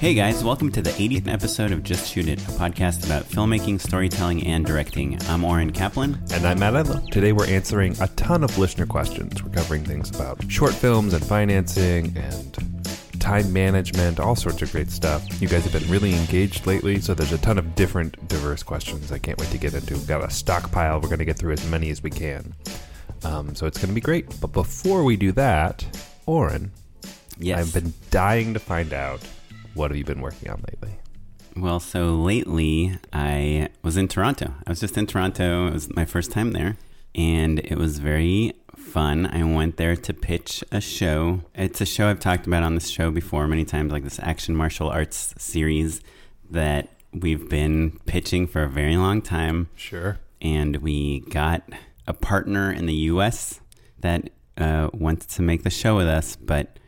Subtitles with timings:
[0.00, 3.78] Hey guys, welcome to the 80th episode of Just Shoot It, a podcast about filmmaking,
[3.78, 5.20] storytelling, and directing.
[5.28, 6.18] I'm Oren Kaplan.
[6.32, 7.06] And I'm Matt Enlow.
[7.10, 9.42] Today we're answering a ton of listener questions.
[9.44, 14.90] We're covering things about short films and financing and time management, all sorts of great
[14.90, 15.22] stuff.
[15.42, 19.12] You guys have been really engaged lately, so there's a ton of different, diverse questions
[19.12, 19.92] I can't wait to get into.
[19.94, 20.98] We've got a stockpile.
[21.00, 22.54] We're going to get through as many as we can.
[23.22, 24.40] Um, so it's going to be great.
[24.40, 25.84] But before we do that,
[26.24, 26.72] Oren,
[27.42, 27.58] Yes.
[27.58, 29.20] I've been dying to find out
[29.74, 30.98] what have you been working on lately?
[31.56, 34.54] Well, so lately I was in Toronto.
[34.66, 35.66] I was just in Toronto.
[35.66, 36.76] It was my first time there,
[37.14, 39.26] and it was very fun.
[39.26, 41.42] I went there to pitch a show.
[41.54, 44.54] It's a show I've talked about on this show before many times, like this action
[44.54, 46.00] martial arts series
[46.50, 49.68] that we've been pitching for a very long time.
[49.76, 50.18] Sure.
[50.40, 51.62] And we got
[52.06, 53.60] a partner in the US
[54.00, 56.78] that uh, wants to make the show with us, but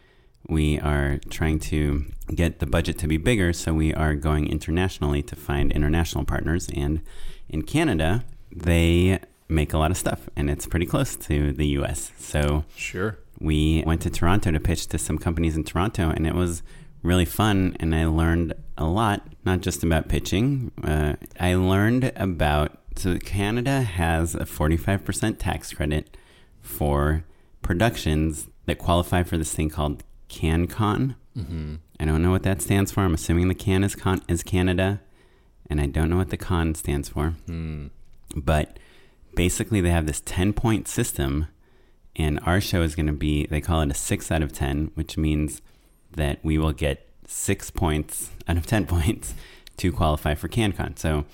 [0.48, 2.04] we are trying to
[2.34, 6.68] get the budget to be bigger, so we are going internationally to find international partners.
[6.74, 7.02] And
[7.48, 12.12] in Canada, they make a lot of stuff, and it's pretty close to the US.
[12.18, 13.18] So Sure.
[13.40, 16.62] we went to Toronto to pitch to some companies in Toronto, and it was
[17.02, 17.76] really fun.
[17.80, 20.70] And I learned a lot, not just about pitching.
[20.82, 26.14] Uh, I learned about so Canada has a 45% tax credit
[26.60, 27.24] for
[27.62, 31.14] productions that qualify for this thing called CanCon.
[31.36, 31.74] Mm-hmm.
[32.00, 33.00] I don't know what that stands for.
[33.00, 35.00] I'm assuming the can is, con- is Canada,
[35.68, 37.34] and I don't know what the con stands for.
[38.34, 38.78] But
[39.36, 41.46] basically, they have this 10 point system,
[42.16, 44.90] and our show is going to be, they call it a 6 out of 10,
[44.94, 45.62] which means
[46.12, 49.34] that we will get 6 points out of 10 points
[49.76, 50.98] to qualify for CanCon.
[50.98, 51.24] So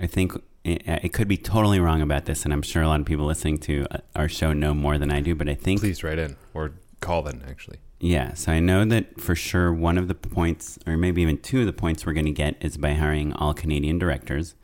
[0.00, 0.32] I think
[0.64, 3.26] it, it could be totally wrong about this, and I'm sure a lot of people
[3.26, 5.80] listening to uh, our show know more than I do, but I think.
[5.80, 7.78] Please write in or call then, actually.
[7.98, 11.60] Yeah, so I know that for sure one of the points, or maybe even two
[11.60, 14.54] of the points we're going to get is by hiring all Canadian directors.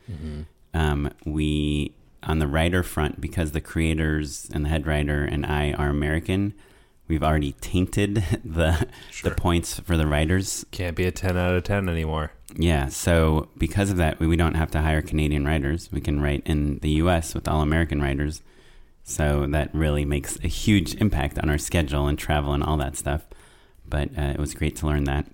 [0.75, 1.93] Um, we,
[2.23, 6.53] on the writer front, because the creators and the head writer and I are American,
[7.07, 9.29] we've already tainted the Sure.
[9.31, 10.65] the points for the writers.
[10.71, 12.31] Can't be a 10 out of 10 anymore.
[12.55, 15.89] Yeah, so because of that, we, we don't have to hire Canadian writers.
[15.91, 17.33] We can write in the U.S.
[17.33, 18.43] with all American writers.
[19.03, 22.95] So that really makes a huge impact on our schedule and travel and all that
[22.95, 23.25] stuff.
[23.87, 25.27] But uh, it was great to learn that.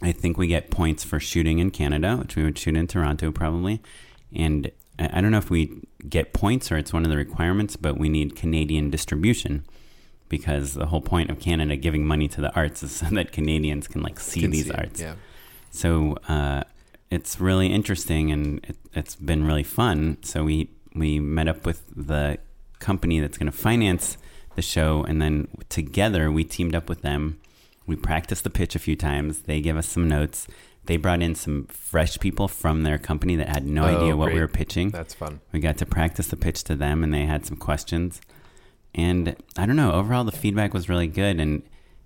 [0.00, 3.30] I think we get points for shooting in Canada, which we would shoot in Toronto
[3.30, 3.80] probably.
[4.34, 7.76] And I I don't know if we get points or it's one of the requirements,
[7.76, 9.64] but we need Canadian distribution
[10.28, 13.88] because the whole point of Canada giving money to the arts is so that Canadians
[13.88, 15.00] can like see Can these see it, arts.
[15.00, 15.14] Yeah.
[15.70, 16.62] So uh,
[17.10, 20.18] it's really interesting and it, it's been really fun.
[20.22, 22.38] So we we met up with the
[22.82, 24.18] company that's going to finance
[24.56, 27.38] the show, and then together we teamed up with them.
[27.86, 29.40] We practiced the pitch a few times.
[29.42, 30.46] They gave us some notes.
[30.84, 34.26] They brought in some fresh people from their company that had no Oh, idea what
[34.26, 34.34] great.
[34.34, 34.90] we were pitching.
[34.90, 35.40] That's fun.
[35.52, 38.20] We got to practice the pitch to them, and they had some questions.
[38.94, 41.40] And I don't know, overall, the feedback was really good.
[41.40, 41.62] And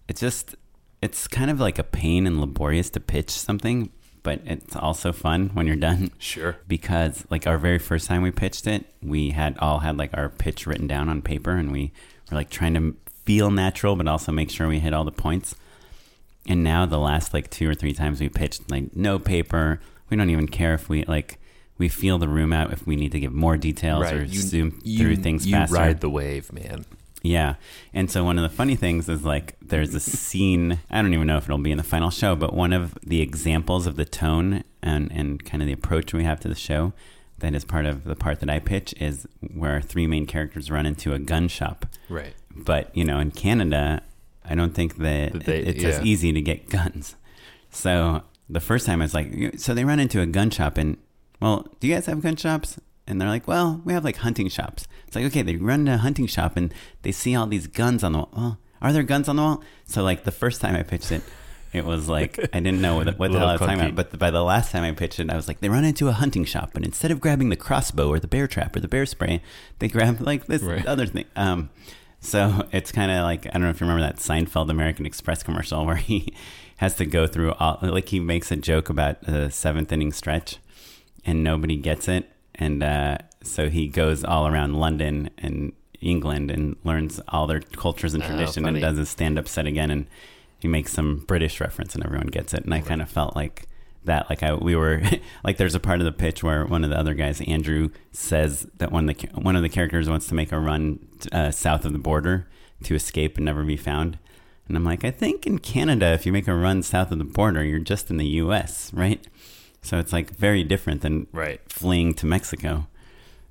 [0.09, 0.55] it's just,
[1.03, 3.91] it's kind of like a pain and laborious to pitch something,
[4.27, 6.11] but it's also fun when you're done.
[6.19, 6.57] Sure.
[6.67, 10.29] Because, like, our very first time we pitched it, we had all had like our
[10.29, 11.93] pitch written down on paper, and we
[12.31, 15.55] were like trying to feel natural, but also make sure we hit all the points.
[16.49, 19.81] And now the last like two or three times we pitched, like no paper.
[20.11, 21.39] We don't even care if we like
[21.79, 24.81] we feel the room out if we need to give more details or You- zoom
[24.83, 25.75] you- through things you faster.
[25.77, 26.85] ride the wave, man.
[27.27, 27.55] Yeah.
[27.93, 31.27] And so one of the funny things is like there's a scene, I don't even
[31.27, 34.05] know if it'll be in the final show, but one of the examples of the
[34.05, 36.93] tone and, and kind of the approach we have to the show
[37.39, 40.71] that is part of the part that I pitch is where our three main characters
[40.71, 41.85] run into a gun shop.
[42.09, 42.35] Right.
[42.55, 44.03] But, you know, in Canada,
[44.45, 47.17] I don't think that That they- it's as easy to get guns.
[47.71, 50.97] So the first time I was like, so they run into a gun shop and,
[51.41, 52.79] well, do you guys have gun shops?
[53.07, 54.89] And they're like, well, we have like hunting shops.
[55.07, 58.03] It's like, okay, they run to a hunting shop and they see all these guns
[58.03, 58.31] on the wall.
[58.37, 59.63] Well, are there guns on the wall?
[59.87, 61.23] So like the first time I pitched it,
[61.73, 63.95] it was like I didn't know what, what the hell I was talking about.
[64.11, 66.13] But by the last time I pitched it, I was like, they run into a
[66.13, 69.07] hunting shop and instead of grabbing the crossbow or the bear trap or the bear
[69.07, 69.41] spray,
[69.79, 70.85] they grab like this Right.
[70.87, 71.27] other thing.
[71.37, 71.71] Um,
[72.21, 75.43] so it's kind of like I don't know if you remember that Seinfeld American Express
[75.45, 76.35] commercial where he
[76.79, 80.57] has to go through all like he makes a joke about the seventh inning stretch
[81.25, 86.77] and nobody gets it, and uh, so he goes all around London and England and
[86.85, 88.81] learns all their cultures and Oh, tradition funny.
[88.81, 89.91] and does his stand up set again.
[89.91, 90.07] And
[90.59, 92.65] he makes some British reference and everyone gets it.
[92.65, 93.67] And I kind of felt like
[94.05, 95.03] that like I we were
[95.45, 98.67] like there's a part of the pitch where one of the other guys Andrew says
[98.79, 101.01] that one of the one of the characters wants to make a run
[101.33, 102.47] uh, south of the border
[102.85, 104.19] to escape and never be found.
[104.69, 107.25] And I'm like I think in Canada if you make a run south of the
[107.25, 109.27] border you're just in the US right
[109.87, 111.61] so it's like very different than Right.
[111.69, 112.87] fleeing to Mexico.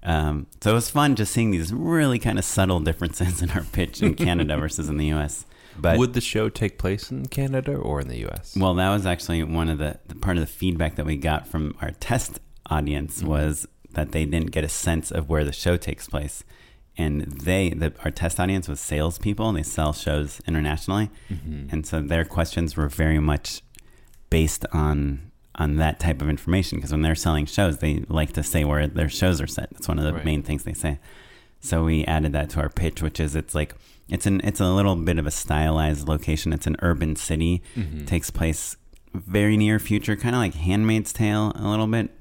[0.03, 3.63] Um, so it was fun just seeing these really kind of subtle differences in our
[3.63, 5.45] pitch in Canada versus in the U.S.
[5.77, 8.55] But Would the show take place in Canada or in the U.S.?
[8.55, 11.47] well, that was actually one of the, the part of the feedback that we got
[11.47, 12.39] from our test
[12.69, 16.43] audience was that they didn't get a sense of where the show takes place.
[16.97, 21.09] And they, the, our test audience was salespeople, and they sell shows internationally,
[21.69, 23.61] and so their questions were very much
[24.29, 26.77] based on on that type of information.
[26.77, 29.69] Because when they're selling shows, they like to say where their shows are set.
[29.71, 30.25] That's one of the Right.
[30.25, 30.99] main things they say.
[31.59, 33.73] So we added that to our pitch, which is it's like
[34.07, 36.53] it's an it's a little bit of a stylized location.
[36.53, 37.63] It's an urban city.
[38.05, 38.77] Takes place
[39.13, 42.11] very near future, kind of like Handmaid's Tale a little bit,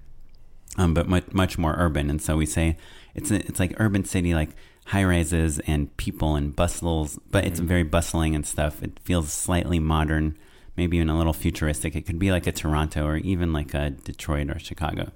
[0.78, 2.08] um, but much much more urban.
[2.08, 2.76] And so we say
[3.14, 4.50] it's a, it's like urban city, like
[4.86, 8.82] high rises and people and bustles, but it's very bustling and stuff.
[8.82, 10.38] It feels slightly modern,
[10.76, 11.94] maybe even a little futuristic.
[11.94, 15.12] It could be like a Toronto or even like a Detroit or Chicago.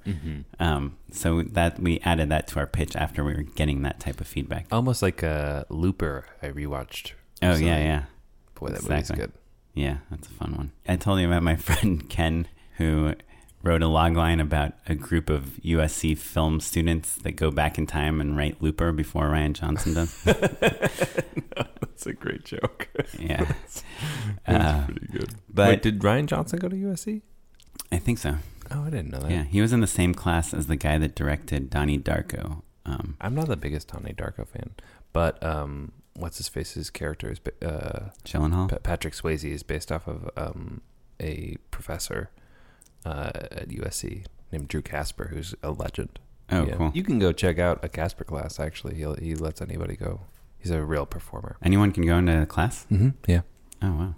[0.58, 4.20] Um, so that we added that to our pitch after we were getting that type
[4.20, 4.66] of feedback.
[4.72, 7.12] Almost like a Looper I rewatched.
[7.42, 7.66] Oh recently.
[7.70, 8.02] yeah, yeah.
[8.54, 8.94] Boy, that Exactly.
[8.94, 9.32] movie's good.
[9.74, 10.72] Yeah, that's a fun one.
[10.88, 13.14] I told you about my friend Ken, who
[13.68, 17.86] wrote a log line about a group of USC film students that go back in
[17.86, 20.22] time and write Looper before Rian Johnson does.
[20.24, 22.88] That's a great joke.
[23.18, 23.84] yeah, That's
[24.46, 25.34] Uh, pretty good.
[25.52, 27.22] but- Wait, did Rian Johnson go to USC?
[27.92, 28.36] I think so.
[28.70, 29.30] Oh, I didn't know that.
[29.30, 32.62] Yeah, he was in the same class as the guy that directed Donnie Darko.
[32.84, 34.70] Um, I'm not the biggest Donnie Darko fan,
[35.12, 38.68] but um, what's his face's character is uh, Gyllenhaal.
[38.68, 40.80] Pa- Patrick Swayze is based off of um,
[41.20, 42.30] a professor
[43.04, 46.18] uh, at USC named Drew Casper, who's a legend.
[46.50, 46.76] Oh, Yeah.
[46.76, 46.90] cool.
[46.94, 48.58] You can go check out a Casper class.
[48.58, 50.20] Actually, he he lets anybody go.
[50.58, 51.56] He's a real performer.
[51.62, 52.86] Anyone can go into the class.
[52.90, 53.10] Mm-hmm.
[53.26, 53.42] Yeah.
[53.82, 54.14] Oh wow.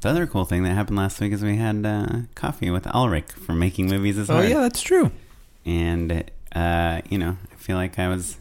[0.00, 3.30] The other cool thing that happened last week is we had uh, coffee with Ulrich
[3.32, 4.48] from Making Movies is Oh Hard.
[4.48, 5.12] yeah, that's true.
[5.64, 8.38] and uh, you know, I feel like I was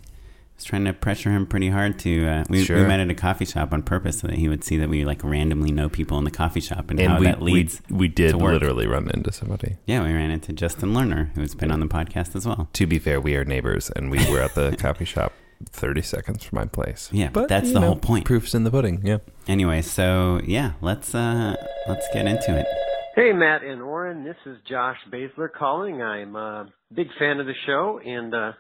[0.61, 2.27] was trying to pressure him pretty hard to.
[2.27, 4.77] Uh, we, we met at a coffee shop on purpose so that he would see
[4.77, 7.81] that we like randomly know people in the coffee shop and, how we, that leads.
[7.89, 8.53] we we did to work.
[8.53, 9.77] literally run into somebody.
[9.87, 12.69] yeah, we ran into Justin Lerner, who's been on the podcast as well.
[12.73, 15.33] To be fair, we are neighbors, and we were at the coffee shop
[15.65, 17.09] thirty seconds from my place.
[17.11, 18.25] Yeah, but that's you the whole point.
[18.25, 19.01] Proof's in the pudding.
[19.03, 19.17] Yeah.
[19.47, 21.55] Anyway, so yeah, let's uh,
[21.87, 22.67] let's get into it.
[23.15, 24.23] Hey, Matt and Oren.
[24.23, 26.03] This is Josh Baesler calling.
[26.03, 28.51] I'm a big fan of the show and uh,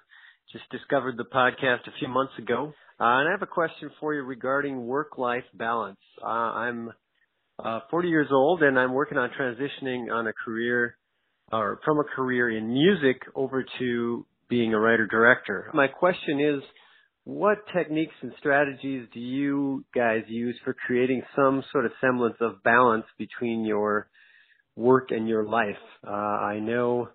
[0.51, 2.73] just discovered the podcast a few months ago.
[2.99, 5.99] Uh, and I have a question for you regarding work-life balance.
[6.23, 6.91] Uh, I'm
[7.57, 10.97] uh, 40 years old and I'm working on transitioning on a career
[11.51, 15.71] or from a career in music over to being a writer-director.
[15.73, 16.61] My question is,
[17.23, 22.63] what techniques and strategies do you guys use for creating some sort of semblance of
[22.63, 24.09] balance between your
[24.75, 25.77] work and your life.
[26.05, 27.09] Uh, I know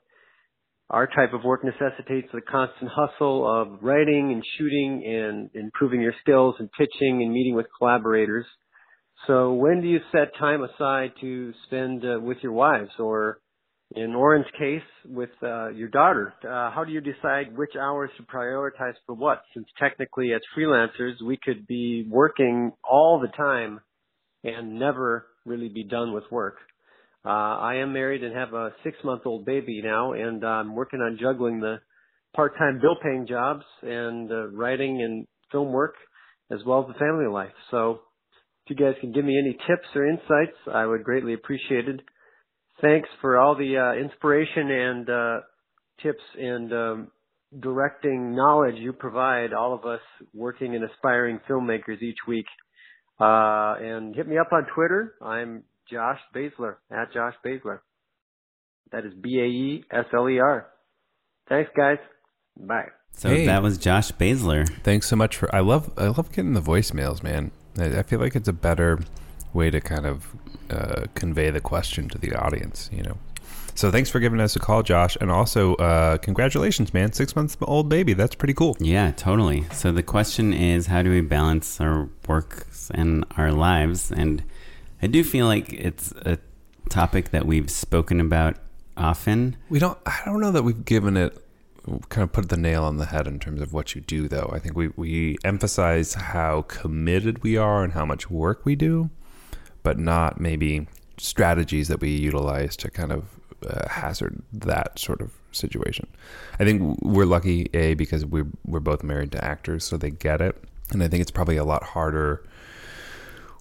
[0.90, 6.14] our type of work necessitates the constant hustle of writing and shooting and improving your
[6.20, 8.46] skills and pitching and meeting with collaborators.
[9.26, 13.40] So when do you set time aside to spend uh, with your wives or
[13.94, 16.34] in Oren's case with uh, your daughter?
[16.44, 19.42] Uh, how do you decide which hours to prioritize for what?
[19.54, 23.80] Since technically as freelancers, we could be working all the time
[24.44, 26.58] and never really be done with work.
[27.30, 31.18] I am married and have a six month old baby now, and I'm working on
[31.20, 31.80] juggling the
[32.34, 35.94] part time bill paying jobs and uh, writing and film work
[36.50, 37.52] as well as the family life.
[37.70, 38.00] So
[38.64, 42.00] if you guys can give me any tips or insights, I would greatly appreciate it.
[42.80, 45.36] Thanks for all the uh, inspiration and uh,
[46.02, 47.08] tips and um,
[47.58, 50.00] directing knowledge you provide all of us
[50.34, 52.46] working and aspiring filmmakers each week.
[53.18, 55.14] Uh, and hit me up on Twitter.
[55.22, 57.80] I'm Josh Baesler at Josh Baesler.
[58.92, 60.66] That is B A E S L E R.
[61.48, 61.98] Thanks, guys.
[62.58, 62.88] Bye.
[63.12, 63.46] So Hey.
[63.46, 64.68] that was Josh Baesler.
[64.82, 65.54] Thanks so much for.
[65.54, 65.92] I love.
[65.96, 67.50] I love getting the voicemails, man.
[67.78, 69.00] I, I feel like it's a better
[69.52, 70.34] way to kind of
[70.70, 72.90] uh, convey the question to the audience.
[72.92, 73.18] You know.
[73.74, 77.12] So thanks for giving us a call, Josh, and also uh, congratulations, man!
[77.12, 78.14] Six months old baby.
[78.14, 78.74] That's pretty cool.
[78.80, 79.66] Yeah, totally.
[79.72, 84.10] So the question is, how do we balance our work and our lives?
[84.10, 84.42] And
[85.02, 86.38] I do feel like it's a
[86.88, 88.56] topic that we've spoken about
[88.96, 89.56] often.
[89.68, 89.98] We don't.
[90.06, 91.42] I don't know that we've given it
[92.08, 94.50] kind of put the nail on the head in terms of what you do, though.
[94.52, 99.10] I think we we emphasize how committed we are and how much work we do,
[99.82, 100.86] but not maybe
[101.18, 103.24] strategies that we utilize to kind of
[103.66, 106.06] uh, hazard that sort of situation.
[106.58, 110.40] I think we're lucky, a because we're we're both married to actors, so they get
[110.40, 110.56] it,
[110.90, 112.44] and I think it's probably a lot harder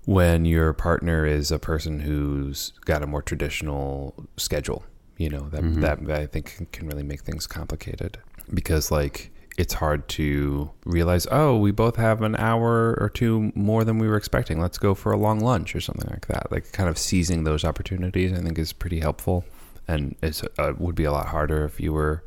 [0.06, 4.84] when your partner is a person who's got a more traditional schedule
[5.18, 8.18] you know that that i think can really make things complicated.
[8.54, 13.84] Because like it's hard to realize oh we both have an hour or two more
[13.84, 14.60] than we were expecting.
[14.60, 16.52] Let's go for a long lunch or something like that.
[16.52, 19.46] Like kind of seizing those opportunities i think is pretty helpful.
[19.88, 22.24] And it uh, would be a lot harder if you were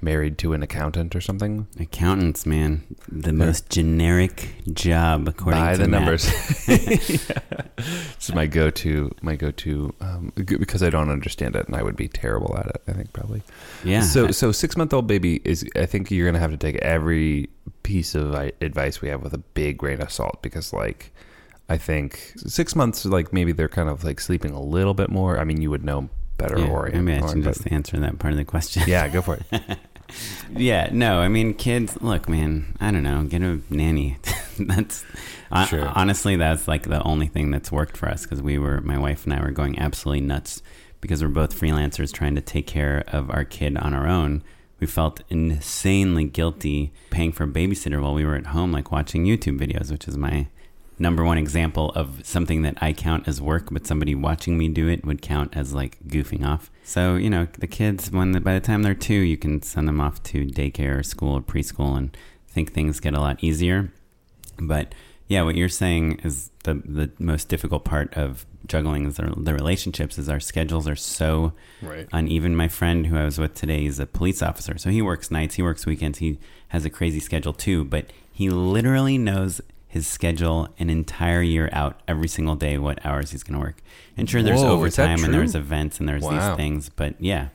[0.00, 5.78] married to an accountant or something Accountants, man, the most generic job according by to
[5.82, 6.00] the Matt.
[6.02, 6.24] numbers.
[8.20, 11.96] is my go-to, my go-to, um, g- because I don't understand it, and I would
[11.96, 12.82] be terrible at it.
[12.88, 13.42] I think probably.
[13.84, 14.02] Yeah.
[14.02, 15.64] So, so six-month-old baby is.
[15.76, 17.48] I think you're gonna have to take every
[17.82, 21.12] piece of i- advice we have with a big grain of salt, because like,
[21.68, 25.38] I think six months, like maybe they're kind of like sleeping a little bit more.
[25.38, 26.08] I mean, you would know
[26.48, 28.82] better, yeah, or maybe I should but- just answer that part of the question.
[28.86, 29.78] yeah, go for it.
[30.54, 34.18] Yeah, no, I mean, kids, look, man, I don't know, get a nanny.
[34.58, 35.04] that's
[35.68, 35.88] Sure.
[35.88, 39.24] honestly, that's like the only thing that's worked for us because we were, my wife
[39.24, 40.62] and I were going absolutely nuts
[41.00, 44.44] because we're both freelancers trying to take care of our kid on our own.
[44.78, 49.24] We felt insanely guilty paying for a babysitter while we were at home, like watching
[49.24, 50.48] YouTube videos, which is my
[50.98, 54.88] number one example of something that I count as work, but somebody watching me do
[54.88, 56.70] it would count as like goofing off.
[56.84, 60.00] So, you know, the kids, when by the time they're two, you can send them
[60.00, 62.16] off to daycare or school or preschool and
[62.48, 63.92] think things get a lot easier.
[64.58, 64.94] But
[65.26, 69.52] yeah, what you're saying is the the most difficult part of juggling is the, the
[69.52, 72.06] relationships is our schedules are so Right.
[72.12, 72.54] uneven.
[72.56, 75.56] My friend who I was with today is a police officer, so he works nights,
[75.56, 77.84] he works weekends, he has a crazy schedule too.
[77.84, 79.60] But he literally knows
[79.94, 83.76] his schedule an entire year out, every single day, what hours he's going to work.
[84.16, 86.48] And sure, there's Whoa, overtime and there's events and there's Wow.
[86.48, 87.50] these things, but yeah.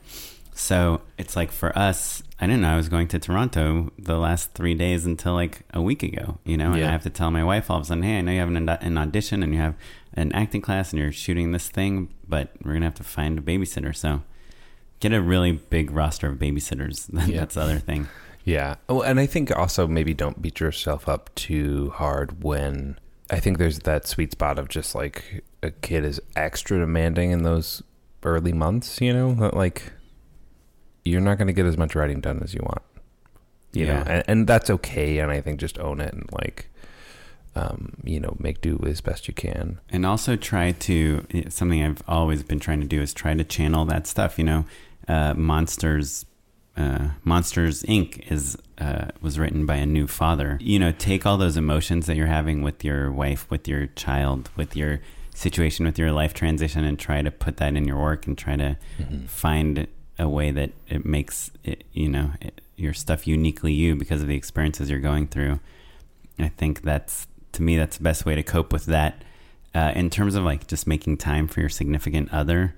[0.53, 4.53] So it's like for us, I didn't know I was going to Toronto the last
[4.53, 6.87] three days until like a week ago, you know, and Yeah.
[6.87, 8.47] I have to tell my wife all of a sudden, hey, I know you have
[8.47, 9.75] an, an audition and you have
[10.13, 13.37] an acting class and you're shooting this thing, but we're going to have to find
[13.37, 13.93] a babysitter.
[13.93, 14.21] So
[15.01, 17.09] get a really big roster of babysitters.
[17.29, 17.41] Yeah.
[17.41, 18.07] That's the other thing.
[18.49, 18.75] Yeah.
[18.87, 22.97] Oh, and I think also maybe don't beat yourself up too hard when
[23.29, 27.43] I think there's that sweet spot of just like a kid is extra demanding in
[27.43, 27.83] those
[28.23, 29.93] early months, you know, that like
[31.05, 32.81] you're not going to get as much writing done as you want.
[33.71, 33.93] You Yeah.
[34.03, 35.19] know, and, and that's okay.
[35.19, 36.69] And I think just own it and like,
[37.55, 39.79] um, you know, make do as best you can.
[39.91, 43.85] and also try to something I've always been trying to do is try to channel
[43.85, 44.39] that stuff.
[44.39, 44.65] You know,
[45.07, 46.25] uh, Monsters,
[46.79, 48.31] uh, Monsters Inc.
[48.31, 50.57] is uh, was written by a new father.
[50.61, 54.49] You know, take all those emotions that you're having with your wife, with your child,
[54.55, 55.01] with your
[55.35, 58.55] situation, with your life transition, and try to put that in your work and try
[58.55, 58.77] to
[59.27, 64.21] find a way that it makes it, you know it, your stuff uniquely you because
[64.21, 65.59] of the experiences you're going through.
[66.39, 69.23] I think that's to me that's the best way to cope with that.
[69.75, 72.75] Uh, in terms of like just making time for your significant other,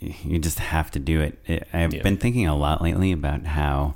[0.00, 1.38] you just have to do it.
[1.46, 2.02] it I've Yeah.
[2.02, 3.94] been thinking a lot lately about how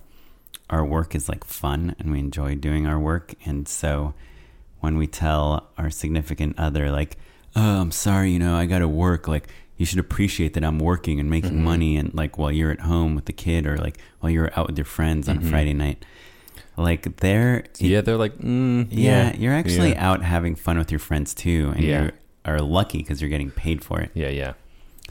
[0.70, 4.14] our work is like fun and we enjoy doing our work, and so
[4.80, 7.16] when we tell our significant other like,
[7.56, 10.78] "Oh, I'm sorry, you know, I got to work," like you should appreciate that I'm
[10.78, 11.64] working and making Mm-hmm.
[11.64, 14.66] money, and like while you're at home with the kid, or like while you're out
[14.68, 16.04] with your friends on Friday night,
[16.76, 17.86] like they're Mm-hmm.
[17.86, 18.00] Yeah.
[18.02, 20.06] They're like, mm, yeah, you're actually yeah.
[20.10, 22.02] out having fun with your friends too, and Yeah.
[22.04, 22.10] you
[22.44, 24.10] are lucky because you're getting paid for it.
[24.14, 24.28] Yeah.
[24.28, 24.52] Yeah.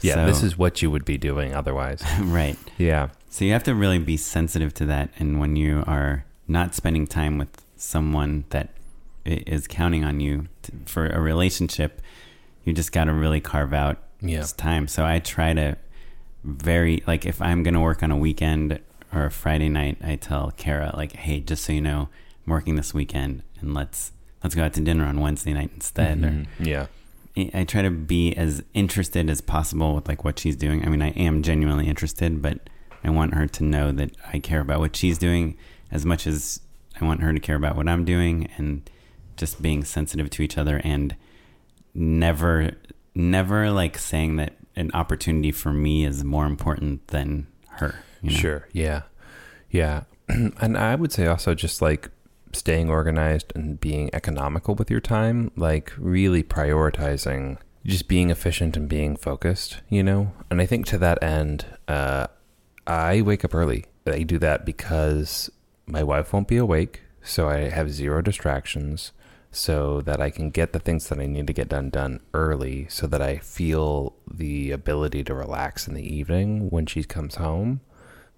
[0.02, 2.02] Yeah, So- this is what you would be doing otherwise.
[2.20, 2.58] right.
[2.78, 3.08] yeah.
[3.30, 5.10] So you have to really be sensitive to that.
[5.18, 8.70] And when you are not spending time with someone that
[9.24, 12.00] is counting on you to, for a relationship,
[12.64, 14.40] you just got to really carve out Yeah.
[14.40, 14.86] this time.
[14.88, 15.76] So I try to
[16.44, 18.78] very, like, if I'm going to work on a weekend
[19.12, 22.08] or a Friday night, I tell Kara, like, hey, just so you know,
[22.46, 24.12] I'm working this weekend and let's.
[24.42, 26.22] Let's go out to dinner on Wednesday night instead.
[26.22, 26.46] Or, Mhm.
[26.60, 26.86] Yeah.
[27.36, 30.84] I try to be as interested as possible with like what she's doing.
[30.84, 32.70] I mean, I am genuinely interested, but
[33.02, 35.56] I want her to know that I care about what she's doing
[35.90, 36.60] as much as
[37.00, 38.88] I want her to care about what I'm doing and
[39.36, 41.16] just being sensitive to each other and
[41.92, 42.72] never
[43.14, 47.96] never like saying that an opportunity for me is more important than her.
[48.22, 48.36] you know?
[48.36, 48.68] Sure.
[48.72, 49.02] Yeah.
[49.70, 50.04] Yeah.
[50.28, 52.10] and I would say also just like
[52.54, 58.88] staying organized and being economical with your time, like really prioritizing just being efficient and
[58.88, 60.32] being focused, you know?
[60.50, 62.28] And I think to that end, uh,
[62.86, 63.86] I wake up early.
[64.06, 65.50] I do that because
[65.86, 67.02] my wife won't be awake.
[67.22, 69.12] So I have zero distractions
[69.50, 72.86] so that I can get the things that I need to get done done early
[72.88, 77.80] so that I feel the ability to relax in the evening when she comes home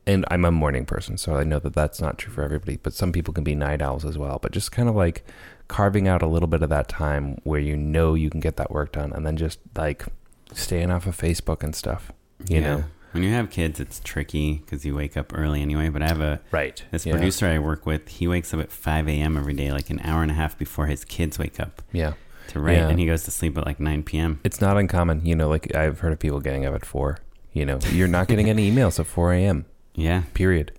[0.07, 2.77] and I'm a morning person, so I know that that's not true for everybody.
[2.77, 4.39] But some people can be night owls as well.
[4.41, 5.25] But just kind of like
[5.69, 8.71] carving out a little bit of that time where you know you can get that
[8.71, 10.05] work done, and then just like
[10.53, 12.13] staying off of Facebook and stuff.
[12.49, 15.89] You know, When you have kids, it's tricky because you wake up early anyway.
[15.89, 16.85] But I have a right?
[16.91, 17.13] this yeah.
[17.15, 18.09] producer I work with.
[18.09, 19.37] He wakes up at 5 a.m.
[19.37, 22.13] every day, like an hour and a half before his kids wake up Yeah,
[22.49, 22.89] to write, Yeah.
[22.89, 24.39] and he goes to sleep at like 9 p.m.
[24.45, 25.25] it's not uncommon.
[25.27, 27.19] You know, like I've heard of people getting up at four.
[27.55, 29.65] You know, you're not getting any emails at four a.m.
[29.97, 30.73] Yeah, period.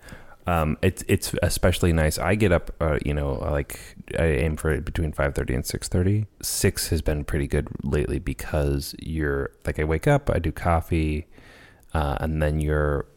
[0.45, 2.17] Um, it's it's especially nice.
[2.17, 3.79] I get up, uh, you know, like
[4.17, 6.27] I aim for it between five thirty and six thirty.
[6.41, 11.27] Six has been pretty good lately because you're like I wake up, I do coffee,
[11.93, 13.07] uh, and then you're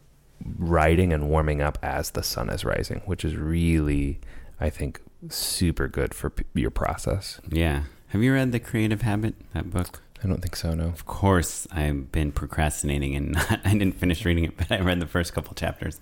[0.59, 4.19] writing and warming up as the sun is rising, which is really,
[4.59, 7.41] I think, super good for p- your process.
[7.49, 7.83] yeah.
[8.09, 9.35] Have you read The Creative Habit?
[9.55, 10.03] That book.
[10.23, 10.75] I don't think so.
[10.75, 10.87] No.
[10.87, 15.01] Of course, I've been procrastinating and not, I didn't finish reading it, but I read
[15.01, 16.01] the first couple chapters.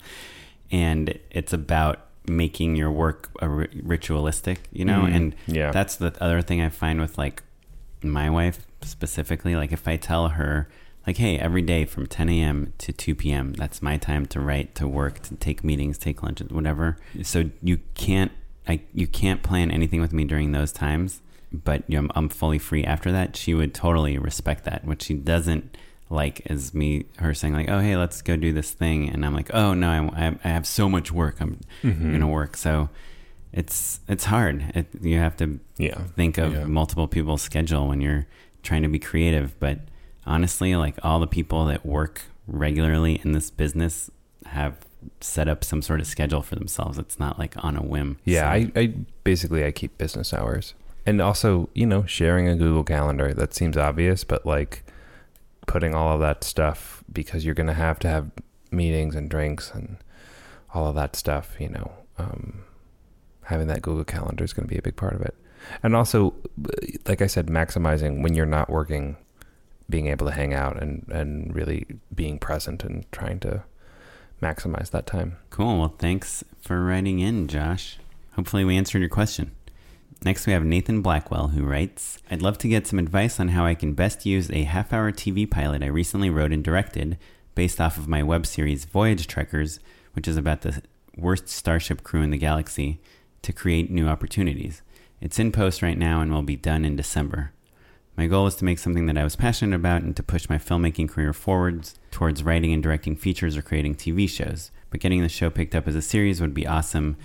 [0.70, 5.02] And it's about making your work a ri- ritualistic, you know?
[5.02, 5.70] Mm, and yeah.
[5.70, 7.42] that's the other thing I find with like
[8.02, 9.56] my wife specifically.
[9.56, 10.68] Like if I tell her,
[11.06, 12.74] like, hey, every day from 10 a.m.
[12.78, 16.50] to 2 p.m., that's my time to write, to work, to take meetings, take lunches,
[16.50, 16.98] whatever.
[17.22, 18.30] So you can't,
[18.66, 22.58] I, you can't plan anything with me during those times but you know, I'm, fully
[22.58, 24.84] free after that, she would totally respect that.
[24.84, 25.76] What she doesn't
[26.10, 29.34] like is me, her saying like, "Oh, hey, let's go do this thing," and I'm
[29.34, 31.40] like, "Oh no, I, I- I have so much work.
[31.40, 32.12] I'm Mm-hmm.
[32.12, 32.88] gonna work." So
[33.52, 34.72] it's it's hard.
[34.74, 35.98] It, you have to Yeah.
[36.16, 36.64] think of Yeah.
[36.64, 38.26] multiple people's schedule when you're
[38.62, 39.58] trying to be creative.
[39.58, 39.80] But
[40.26, 44.10] honestly, like all the people that work regularly in this business
[44.46, 44.76] have
[45.20, 46.98] set up some sort of schedule for themselves.
[46.98, 48.18] It's not like on a whim.
[48.24, 50.74] Yeah, So- I, I basically I keep business hours.
[51.08, 54.84] And also, you know, sharing a Google Calendar, that seems obvious, but like
[55.66, 58.30] putting all of that stuff because you're going to have to have
[58.70, 59.96] meetings and drinks and
[60.74, 62.62] all of that stuff, you know, um,
[63.44, 65.34] having that Google Calendar is going to be a big part of it.
[65.82, 66.34] And also,
[67.06, 69.16] like I said, maximizing when you're not working,
[69.88, 73.62] being able to hang out and, and really being present and trying to
[74.42, 75.38] maximize that time.
[75.48, 75.78] Cool.
[75.78, 77.96] Well, thanks for writing in, Josh.
[78.34, 79.52] Hopefully, we answered your question.
[80.24, 83.64] Next, we have Nathan Blackwell who writes I'd love to get some advice on how
[83.64, 87.18] I can best use a half hour TV pilot I recently wrote and directed
[87.54, 89.78] based off of my web series Voyage Trekkers,
[90.14, 90.82] which is about the
[91.16, 93.00] worst starship crew in the galaxy,
[93.42, 94.82] to create new opportunities.
[95.20, 97.52] It's in post right now and will be done in December.
[98.16, 100.58] My goal was to make something that I was passionate about and to push my
[100.58, 104.72] filmmaking career forwards towards writing and directing features or creating TV shows.
[104.90, 107.16] But getting the show picked up as a series would be awesome,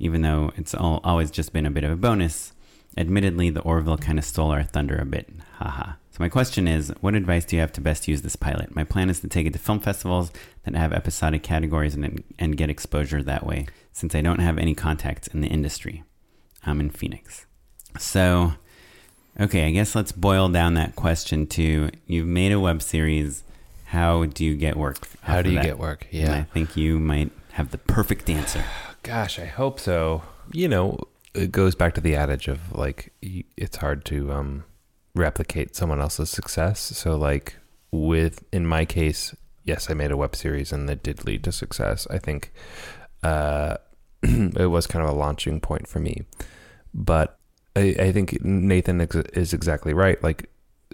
[0.00, 2.52] even though it's all, always just been a bit of a bonus.
[2.96, 5.28] Admittedly, the Orville kind of stole our thunder a bit.
[5.58, 5.92] Haha.
[6.10, 8.74] So my question is, what advice do you have to best use this pilot?
[8.74, 10.32] My plan is to take it to film festivals
[10.64, 14.74] that have episodic categories and, and get exposure that way, since I don't have any
[14.74, 16.02] contacts in the industry.
[16.66, 17.46] I'm in Phoenix.
[17.98, 18.54] So,
[19.38, 23.44] okay, I guess let's boil down that question to you've made a web series.
[23.84, 25.08] How do you get work?
[25.22, 25.64] How do you that?
[25.64, 26.06] get work?
[26.10, 26.34] And Yeah.
[26.34, 28.64] I think you might have the perfect answer.
[29.02, 30.22] Gosh, I hope so.
[30.52, 30.98] You know,
[31.34, 34.64] it goes back to the adage of like it's hard to um
[35.14, 36.80] replicate someone else's success.
[36.80, 37.56] So like
[37.90, 39.34] with in my case,
[39.64, 42.06] yes, I made a web series and that did lead to success.
[42.10, 42.52] I think
[43.22, 43.76] uh
[44.22, 46.24] it was kind of a launching point for me.
[46.92, 47.38] But
[47.76, 50.22] I, I think Nathan ex- is exactly right.
[50.22, 50.50] Like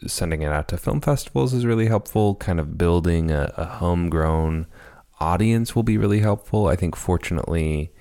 [0.07, 2.35] sending it out to film festivals is really helpful.
[2.35, 4.66] Kind of building a, a homegrown
[5.19, 6.69] audience will be really helpful.
[6.69, 7.92] I think, fortunately,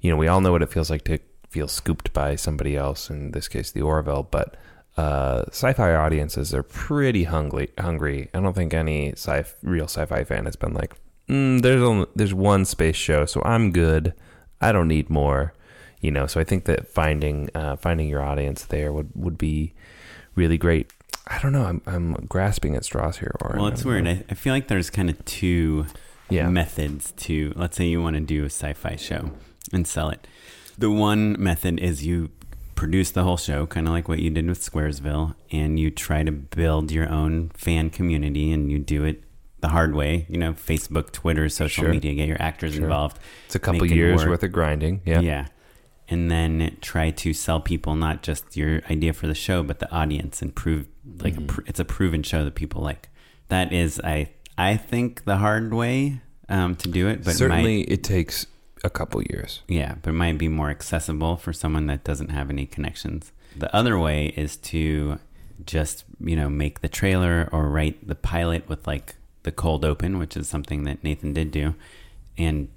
[0.00, 3.10] you know, we all know what it feels like to feel scooped by somebody else,
[3.10, 4.56] in this case, the Orville, but
[4.96, 7.70] uh, sci-fi audiences are pretty hungry.
[7.78, 8.28] Hungry.
[8.34, 10.94] I don't think any sci real sci-fi fan has been like,
[11.28, 14.14] mm, "There's only there's one space show, so I'm good.
[14.60, 15.54] I don't need more."
[16.00, 16.26] You know.
[16.26, 19.74] So I think that finding uh, finding your audience there would would be
[20.34, 20.92] really great.
[21.28, 21.64] I don't know.
[21.64, 23.34] I'm I'm grasping at straws here.
[23.40, 24.06] Or Well, it's weird.
[24.08, 25.86] I, I feel like there's kind of two
[26.28, 26.48] Yeah.
[26.48, 29.30] methods to, let's say you want to do a sci fi show
[29.72, 30.26] and sell it.
[30.78, 32.30] The one method is you
[32.74, 36.22] produce the whole show, kind of like what you did with Squaresville, and you try
[36.22, 39.22] to build your own fan community and you do it
[39.60, 41.92] the hard way, you know, Facebook, Twitter, social Sure.
[41.92, 42.82] media, get your actors Sure.
[42.84, 43.18] involved.
[43.44, 44.28] It's a couple years work.
[44.30, 45.02] worth of grinding.
[45.04, 45.20] Yeah.
[45.20, 45.46] Yeah.
[46.08, 49.92] And then try to sell people not just your idea for the show, but the
[49.92, 50.86] audience, and prove
[51.22, 51.44] like Mm-hmm.
[51.44, 53.10] a pr- it's a proven show that people like.
[53.48, 57.88] That is, I I think the hard way um, to do it, but Certainly, might,
[57.92, 58.46] it takes
[58.84, 59.62] a couple years.
[59.68, 63.32] yeah, but it might be more accessible for someone that doesn't have any connections.
[63.56, 65.18] The other way is to
[65.66, 70.18] just you know make the trailer or write the pilot with like the cold open,
[70.18, 71.74] which is something that Nathan did do,
[72.38, 72.68] and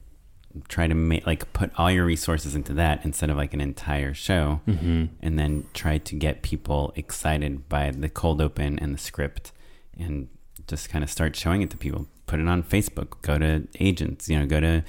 [0.68, 4.14] try to make like put all your resources into that instead of like an entire
[4.14, 5.06] show Mm-hmm.
[5.22, 9.52] and then try to get people excited by the cold open and the script
[9.98, 10.28] and
[10.68, 14.30] just kind of start showing it to people put it on facebook go to agents
[14.30, 14.84] you know go to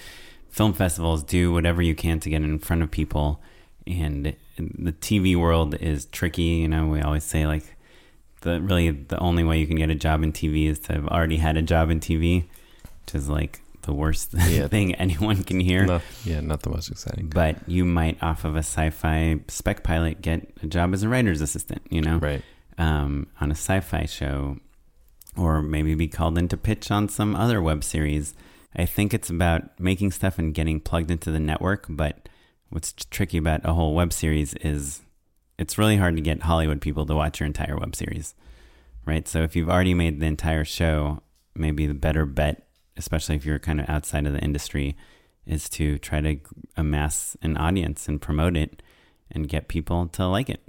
[0.54, 3.40] film festivals do whatever you can to get in front of people
[3.88, 7.64] and the tv world is tricky you know we always say like
[8.42, 11.08] the really the only way you can get a job in tv is to have
[11.08, 12.44] already had a job in tv
[13.04, 14.68] which is like the worst Yeah.
[14.68, 17.26] thing anyone can hear No, yeah, not the most exciting.
[17.28, 21.40] but you might off of a sci-fi spec pilot get a job as a writer's
[21.40, 22.42] assistant you know Right.
[22.78, 24.58] um, on a sci-fi show
[25.36, 28.34] or maybe be called in to pitch on some other web series
[28.76, 32.28] i think it's about making stuff and getting plugged into the network but
[32.70, 35.02] what's tricky about a whole web series is
[35.58, 38.34] it's really hard to get hollywood people to watch your entire web series
[39.06, 39.28] right?
[39.28, 41.22] So if you've already made the entire show
[41.54, 44.96] maybe the better bet especially if you're kind of outside of the industry
[45.46, 46.36] is to try to
[46.76, 48.82] amass an audience and promote it
[49.30, 50.66] and get people to like it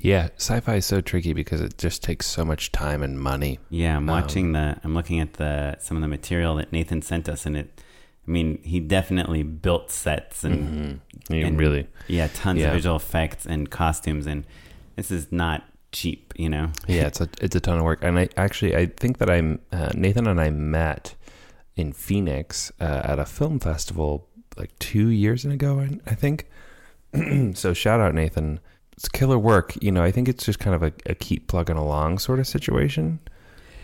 [0.00, 3.58] Yeah, sci-fi is so tricky because it just takes so much time and money.
[3.68, 4.78] Yeah, I'm Um, watching the.
[4.82, 7.80] I'm looking at the some of the material that Nathan sent us, and it.
[8.26, 11.34] I mean, he definitely built sets and Mm-hmm.
[11.34, 12.68] You and- really, yeah, tons Yeah.
[12.68, 14.44] of visual effects and costumes, and
[14.96, 16.70] this is not cheap, you know.
[16.86, 18.02] yeah, it's a it's a ton of work.
[18.02, 21.14] And I actually I think that I'm uh, Nathan and I met
[21.76, 25.80] in Phoenix uh, at a film festival like two years ago.
[25.80, 26.46] I, I think.
[27.54, 28.60] so shout out Nathan.
[29.00, 29.82] It's killer work.
[29.82, 32.46] You know, I think it's just kind of a, a keep plugging along sort of
[32.46, 33.18] situation.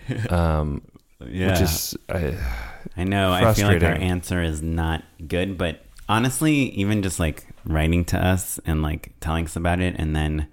[0.30, 0.82] Um,
[1.26, 2.32] Yeah, which is uh,
[2.98, 3.32] I know.
[3.32, 8.18] I feel like our answer is not good, but honestly, even just like writing to
[8.24, 10.46] us and like telling us about it, and then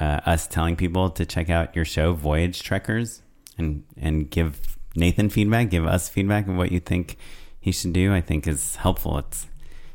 [0.00, 3.22] uh, us telling people to check out your show, Voyage Trekkers,
[3.56, 7.16] and and give Nathan feedback, give us feedback of what you think
[7.60, 8.12] he should do.
[8.12, 9.16] I think is helpful.
[9.18, 9.46] It's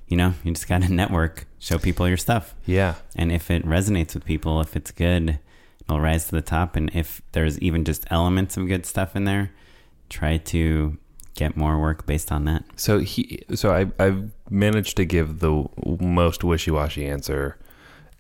[0.10, 2.96] you know you just got to network, show people your stuff, yeah.
[3.16, 5.40] and if it resonates with people, if it's good,
[5.86, 6.76] it'll rise to the top.
[6.76, 9.52] And if there's even just elements of good stuff in there,
[10.10, 10.98] try to
[11.36, 12.66] get more work based on that.
[12.76, 15.66] So he, so I, I've managed to give the
[16.02, 17.58] most wishy-washy answer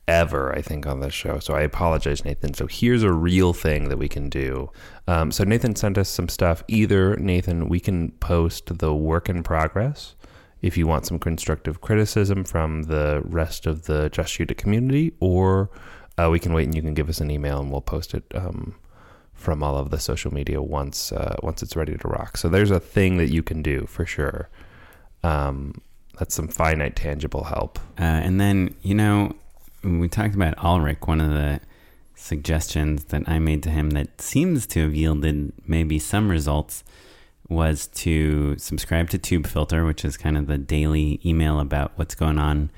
[0.08, 1.39] ever, I think, on this show.
[1.39, 2.54] So I apologize, Nathan.
[2.54, 4.71] So here's a real thing that we can do.
[5.08, 6.63] Um, so Nathan sent us some stuff.
[6.67, 10.15] Either Nathan, we can post the work in progress
[10.62, 15.13] if you want some constructive criticism from the rest of the Just Shoot It community,
[15.19, 15.69] or
[16.17, 18.24] uh, we can wait and you can give us an email and we'll post it.
[18.34, 18.76] Um,
[19.39, 22.36] from all of the social media once uh, once it's ready to rock.
[22.36, 24.50] So there's a thing that you can do for sure.
[25.24, 25.82] Um,
[26.17, 27.80] that's some finite tangible help.
[27.98, 29.34] Uh, and then, you know,
[29.84, 31.08] we talked about Ulrich.
[31.08, 31.62] One of the
[32.15, 36.84] suggestions that I made to him that seems to have yielded maybe some results
[37.50, 42.38] was to subscribe to Tubefilter, which is kind of the daily email about what's going
[42.38, 42.70] on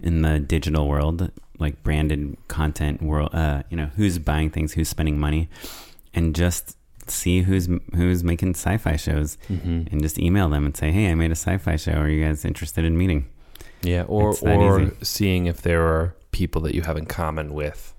[0.00, 3.30] in the digital world, like branded content world.
[3.34, 5.48] Uh, you know, who's buying things, who's spending money,
[6.14, 11.10] and just see who's who's making sci-fi shows, and just email them and say, "Hey,
[11.10, 11.92] I made a sci-fi show.
[11.92, 13.26] Are you guys interested in meeting?"
[13.82, 14.92] Yeah, or or easy.
[15.02, 17.94] seeing if there are people that you have in common with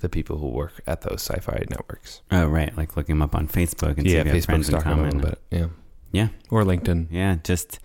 [0.00, 2.22] the people who work at those sci-fi networks.
[2.30, 2.76] Oh, right.
[2.76, 5.18] Like looking them up on Facebook and see yeah, if have Facebook friends in common.
[5.20, 5.38] bit.
[5.50, 5.66] Yeah,
[6.12, 6.28] Yeah.
[6.50, 7.08] or LinkedIn.
[7.10, 7.36] Yeah.
[7.42, 7.78] Just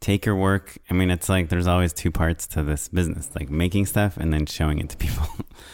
[0.00, 0.76] take your work.
[0.90, 4.32] I mean, it's like there's always two parts to this business like making stuff and
[4.32, 5.26] then showing it to people.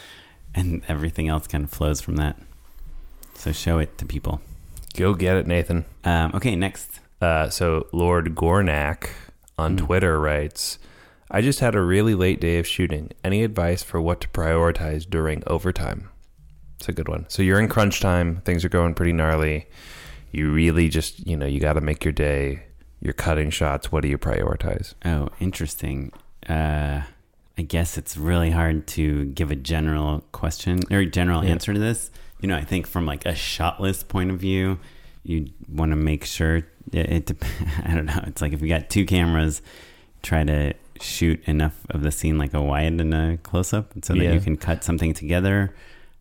[0.54, 2.36] and everything else kind of flows from that.
[3.34, 4.40] So show it to people.
[4.96, 5.84] Go get it, Nathan.
[6.04, 7.00] Um, okay, next.
[7.20, 9.10] Uh, so Lord Gornak
[9.56, 9.84] on Hmm.
[9.86, 10.78] Twitter writes,
[11.30, 13.10] "I just had a really late day of shooting.
[13.24, 16.08] Any advice for what to prioritize during overtime?"
[16.78, 17.26] It's a good one.
[17.28, 18.40] So you're in crunch time.
[18.44, 19.66] Things are going pretty gnarly.
[20.30, 22.62] You really just, you know, you got to make your day.
[23.00, 23.90] You're cutting shots.
[23.90, 24.94] What do you prioritize?
[25.04, 26.12] Oh, interesting.
[26.48, 27.02] Uh,
[27.56, 31.50] I guess it's really hard to give a general question or general Yeah.
[31.50, 32.10] answer to this.
[32.40, 34.78] You know, I think from like a shot list point of view,
[35.24, 37.26] you want to make sure it, it.
[37.26, 37.44] dep-
[37.84, 38.22] I don't know.
[38.28, 39.62] It's like if you got two cameras,
[40.22, 44.14] try to shoot enough of the scene like a wide and a close up, so
[44.14, 44.32] that Yeah.
[44.32, 45.74] you can cut something together.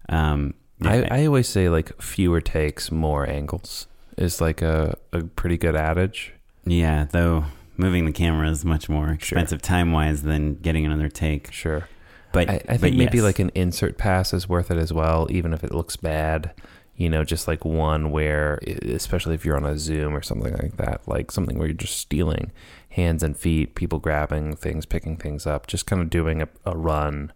[0.10, 3.88] Um, yeah, I, I always say like fewer takes, more angles
[4.18, 6.34] is like a, a pretty good adage.
[6.66, 7.06] yeah.
[7.12, 7.46] Though
[7.78, 11.52] moving the camera is much more expensive time wise than getting another take.
[11.52, 11.88] Sure.
[12.32, 13.24] But I, I but think maybe yes.
[13.24, 16.52] like an insert pass is worth it as well, even if it looks bad.
[16.96, 20.78] You know, just like one where, especially if you're on a Zoom or something like
[20.78, 22.52] that, like something where you're just stealing
[22.98, 26.76] hands and feet, people grabbing things, picking things up, just kind of doing a, a
[26.76, 27.32] run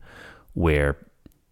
[0.55, 0.97] where,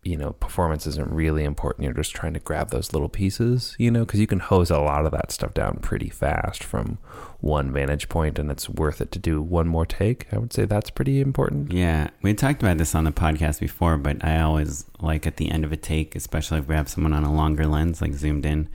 [0.03, 1.83] you know, performance isn't really important.
[1.83, 4.79] You're just trying to grab those little pieces, you know, because you can hose a
[4.79, 6.97] lot of that stuff down pretty fast from
[7.39, 10.25] one vantage point and it's worth it to do one more take.
[10.33, 11.71] I would say that's pretty important.
[11.71, 15.51] Yeah, we talked about this on the podcast before, but I always like at the
[15.51, 18.45] end of a take, especially if we have someone on a longer lens, like zoomed
[18.45, 18.69] in,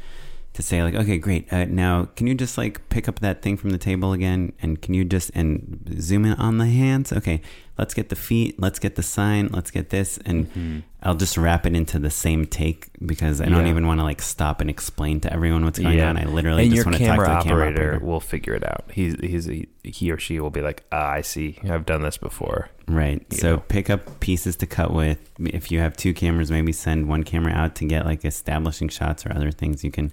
[0.54, 1.52] to say like, okay, great.
[1.52, 4.80] Uh, now, can you just like pick up that thing from the table again, and
[4.80, 7.12] can you just and zoom in on the hands?
[7.12, 7.42] Okay,
[7.76, 11.66] let's get the feet, let's get the sign, let's get this, and I'll just wrap
[11.66, 13.68] it into the same take because I don't Mm-hmm.
[13.68, 16.16] Even want to like stop and explain to everyone what's going on.
[16.16, 18.06] I literally and just your want to talk camera to the camera operator operator.
[18.06, 18.84] will figure it out.
[18.92, 19.46] He's he's
[19.82, 21.58] he or she will be like, ah, I see.
[21.68, 22.70] I've done this before.
[22.86, 23.24] Right.
[23.30, 23.62] you So know.
[23.68, 25.18] pick up pieces to cut with.
[25.40, 29.26] If you have two cameras, maybe send one camera out to get like establishing shots
[29.26, 30.12] or other things you can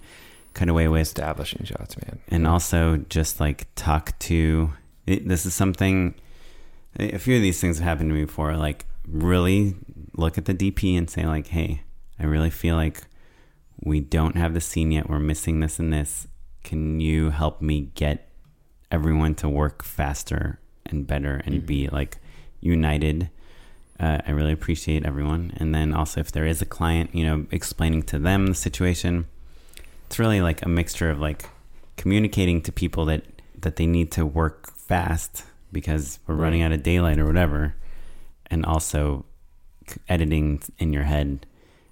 [0.53, 1.01] cut away with.
[1.01, 2.19] Establishing shots, man.
[2.27, 4.73] And also just like talk to.
[5.05, 6.15] It, this is something.
[6.99, 8.55] Eh, a few of these things have happened to me before.
[8.55, 9.75] Like really
[10.15, 11.83] look at the DP and say like, "Hey,
[12.19, 13.03] I really feel like
[13.79, 15.09] we don't have the scene yet.
[15.09, 16.27] We're missing this and this.
[16.63, 18.29] Can you help me get
[18.91, 21.95] everyone to work faster and better and be mm-hmm.
[21.95, 22.17] like
[22.59, 23.29] united?"
[23.99, 25.53] Uh, I really appreciate everyone.
[25.57, 29.27] And then also, if there is a client, you know, explaining to them the situation,
[30.11, 31.45] it's really like a mixture of like
[31.95, 33.23] communicating to people that
[33.57, 37.75] that they need to work fast because we're running out of daylight or whatever,
[38.47, 39.23] and also
[40.09, 41.45] editing in your head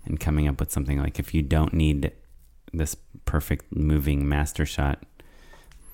[0.03, 2.11] and coming up with something like if you don't need
[2.73, 5.01] this perfect moving master shot,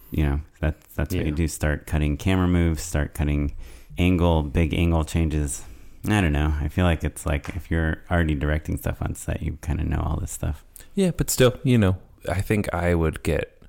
[0.09, 1.47] you know that that's what you do.
[1.47, 3.55] Start cutting camera moves, start cutting
[3.99, 5.61] angle, big angle changes.
[6.07, 6.55] I don't know.
[6.59, 9.85] I feel like it's like if you're already directing stuff on set, you kind of
[9.85, 10.65] know all this stuff.
[10.95, 11.97] Yeah, but still, you know,
[12.29, 13.61] I think I would get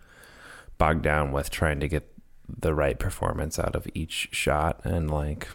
[0.79, 2.13] bogged down with trying to get
[2.49, 5.49] the right performance out of each shot and like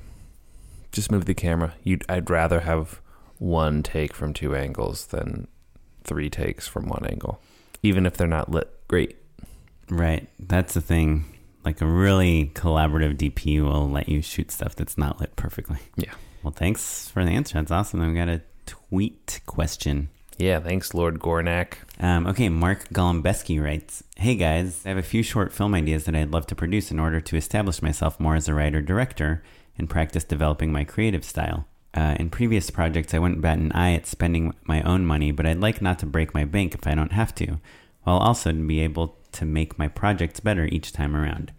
[0.91, 1.73] just move the camera.
[1.83, 3.01] You'd I'd rather have
[3.37, 5.47] one take from two angles than
[6.03, 7.41] three takes from one angle,
[7.81, 9.17] even if they're not lit great.
[9.89, 10.27] Right.
[10.39, 11.25] That's the thing.
[11.63, 15.79] Like a really collaborative DP will let you shoot stuff that's not lit perfectly.
[15.95, 16.13] Yeah.
[16.43, 17.55] Well, thanks for the answer.
[17.55, 18.01] That's awesome.
[18.01, 20.09] I've got a tweet question.
[20.41, 21.73] Yeah, thanks, Lord Gornak.
[21.99, 26.15] Um, okay, Mark Golombeski writes Hey guys, I have a few short film ideas that
[26.15, 29.43] I'd love to produce in order to establish myself more as a writer director
[29.77, 31.67] and practice developing my creative style.
[31.93, 35.45] Uh, in previous projects, I wouldn't bat an eye at spending my own money, but
[35.45, 37.60] I'd like not to break my bank if I don't have to,
[38.01, 41.54] while also to be able to make my projects better each time around.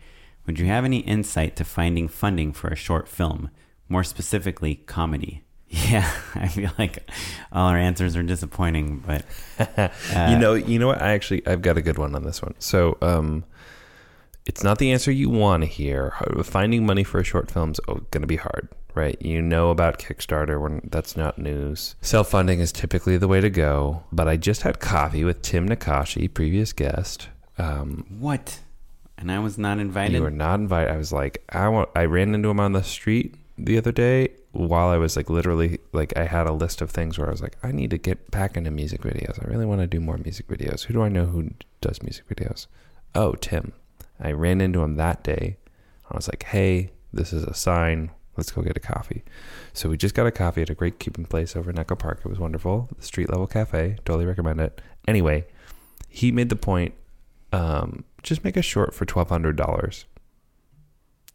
[0.45, 3.51] Would you have any insight to finding funding for a short film,
[3.89, 5.45] more specifically, comedy?
[5.73, 7.11] Yeah, I feel like
[7.51, 9.25] all our answers are disappointing, but
[10.31, 11.01] you know, you know what?
[11.01, 12.55] I actually I've got a good one on this one.
[12.59, 13.45] So, um,
[14.45, 16.13] it's not the answer you want to hear.
[16.45, 19.17] Finding money for a short film's is going to be hard, right?
[19.23, 21.95] You know about Kickstarter when that's not news.
[22.03, 24.03] Self funding is typically the way to go.
[24.13, 27.29] But I just had coffee with Tim Nakashi, previous guest.
[27.57, 28.61] Um, what?
[29.17, 30.15] And I was not invited.
[30.15, 30.93] you were not invited.
[30.93, 31.89] I was like, I want.
[31.95, 35.79] I ran into him on the street the other day while I was like literally
[35.93, 38.31] like I had a list of things where I was like, I need to get
[38.31, 39.43] back into music videos.
[39.43, 40.85] I really want to do more music videos.
[40.85, 42.67] Who do I know who does music videos?
[43.15, 43.73] Oh, Tim.
[44.21, 45.57] I ran into him that day.
[46.11, 48.11] I was like, Hey, this is a sign.
[48.37, 49.25] Let's go get a coffee.
[49.73, 52.21] So we just got a coffee at a great Cuban place over in Echo Park.
[52.25, 52.89] It was wonderful.
[52.97, 53.97] The street level cafe.
[54.05, 54.81] Totally recommend it.
[55.07, 55.47] Anyway,
[56.09, 56.95] he made the point
[57.53, 60.07] um, just make a short for twelve hundred dollars.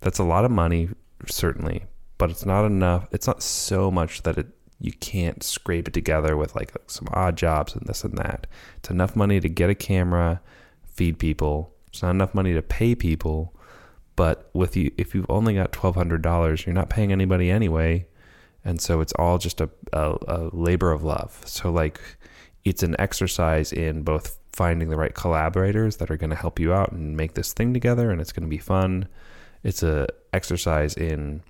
[0.02, 0.90] That's a lot of money,
[1.28, 1.84] certainly,
[2.18, 3.08] but it's not enough.
[3.12, 4.48] It's not so much that it
[4.80, 8.46] You can't scrape it together with like some odd jobs and this and that.
[8.78, 10.40] It's enough money to get a camera,
[10.86, 11.74] feed people.
[11.88, 13.56] It's not enough money to pay people,
[14.16, 18.06] but with you, if you've only got twelve hundred dollars, you're not paying anybody anyway,
[18.64, 21.42] and so it's all just a, a, a labor of love.
[21.46, 22.00] So like,
[22.64, 26.74] it's an exercise in both finding the right collaborators that are going to help you
[26.74, 29.08] out and make this thing together, and it's going to be fun.
[29.64, 31.42] It's a exercise in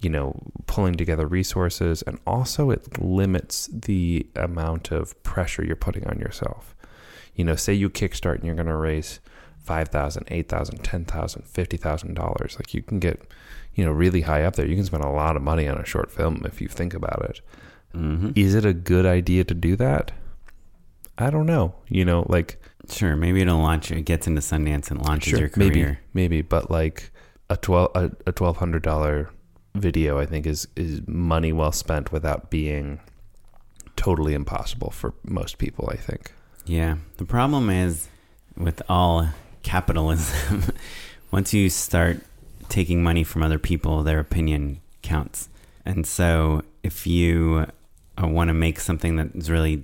[0.00, 6.06] you know, pulling together resources, and also it limits the amount of pressure you're putting
[6.06, 6.74] on yourself.
[7.34, 9.20] You know, say you kickstart and you're going to raise
[9.62, 12.56] five thousand, eight thousand, ten thousand, fifty thousand dollars.
[12.56, 13.22] Like you can get,
[13.74, 14.66] you know, really high up there.
[14.66, 17.24] You can spend a lot of money on a short film if you think about
[17.28, 17.40] it.
[17.94, 18.30] Mm-hmm.
[18.36, 20.12] Is it a good idea to do that?
[21.18, 21.74] I don't know.
[21.88, 22.58] You know, like
[22.88, 23.90] Sure, maybe it'll launch.
[23.90, 25.68] It gets into Sundance and launches your career.
[25.68, 27.10] maybe, maybe, but like
[27.48, 29.30] a twelve a, a twelve hundred dollar
[29.74, 33.00] video, I think is is money well spent without being
[33.96, 35.88] totally impossible for most people.
[35.92, 36.32] I think.
[36.66, 36.96] Yeah.
[37.16, 38.08] The problem is
[38.56, 39.28] with all
[39.62, 40.64] capitalism,
[41.30, 42.20] once you start
[42.68, 45.48] taking money from other people, their opinion counts.
[45.84, 47.66] And so if you
[48.22, 49.82] uh, want to make something that is really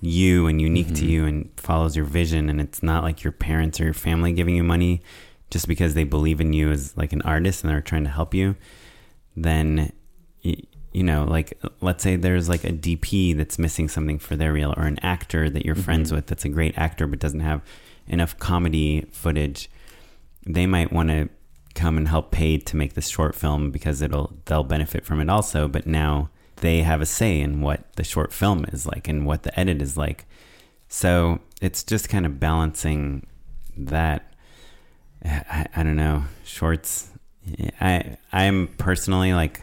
[0.00, 1.08] you and unique to Mhm.
[1.08, 4.56] you and follows your vision, and it's not like your parents or your family giving
[4.56, 5.02] you money
[5.50, 8.32] just because they believe in you as like an artist and they're trying to help
[8.34, 8.56] you,
[9.36, 9.92] then
[10.92, 14.74] you know, like let's say there's like a DP that's missing something for their reel,
[14.76, 16.16] or an actor that you're friends Mhm.
[16.16, 17.62] with that's a great actor but doesn't have
[18.06, 19.70] enough comedy footage.
[20.46, 21.30] They might want to
[21.74, 25.30] come and help pay to make this short film because it'll they'll benefit from it
[25.30, 25.66] also.
[25.66, 29.44] But now they have a say in what the short film is like and what
[29.44, 30.26] the edit is like.
[30.88, 33.26] So it's just kind of balancing
[33.78, 34.34] that.
[35.24, 37.11] I, I don't know shorts.
[37.80, 39.62] I I'm personally like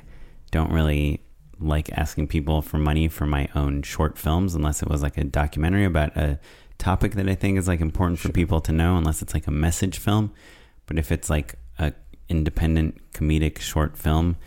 [0.51, 1.21] don't really
[1.59, 5.23] like asking people for money for my own short films unless it was like a
[5.23, 6.39] documentary about a
[6.77, 9.51] topic that I think is like important for people to know unless it's like a
[9.51, 10.31] message film.
[10.85, 11.93] But if it's like a
[12.29, 14.37] independent comedic short film,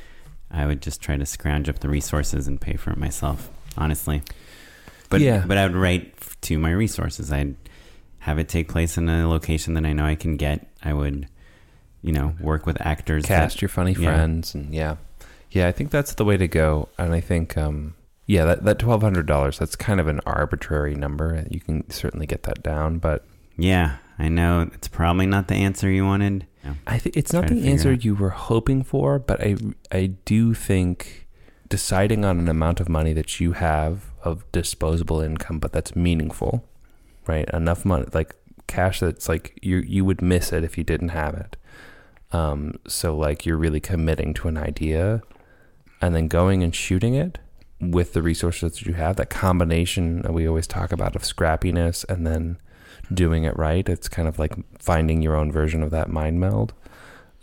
[0.50, 4.22] I would just try to scrounge up the resources and pay for it myself, honestly.
[5.10, 5.44] But Yeah.
[5.46, 7.30] but I would write to my resources.
[7.32, 7.54] I'd
[8.20, 10.66] have it take place in a location that I know I can get.
[10.82, 11.28] I would,
[12.02, 13.24] you know, work with actors.
[13.24, 14.12] that- Cast your funny Yeah.
[14.14, 14.96] friends, and yeah,
[15.50, 15.66] yeah.
[15.68, 16.88] I think that's the way to go.
[16.98, 17.94] And I think, um,
[18.26, 19.58] yeah, that that twelve hundred dollars.
[19.58, 21.44] That's kind of an arbitrary number.
[21.50, 23.24] You can certainly get that down, but
[23.56, 26.46] Yeah, I know it's probably not the answer you wanted.
[26.86, 28.04] I think it's not the answer out.
[28.04, 29.56] you were hoping for, but I
[29.90, 31.26] I do think
[31.68, 36.64] deciding on an amount of money that you have of disposable income, but that's meaningful,
[37.26, 37.48] right?
[37.52, 38.36] Enough money, like
[38.68, 41.56] cash that's like you you would miss it if you didn't have it.
[42.32, 45.22] Um, so like you're really committing to an idea,
[46.00, 47.38] and then going and shooting it
[47.80, 49.16] with the resources that you have.
[49.16, 52.58] That combination that we always talk about of scrappiness and then
[53.12, 53.88] doing it right.
[53.88, 56.72] It's kind of like finding your own version of that mind meld.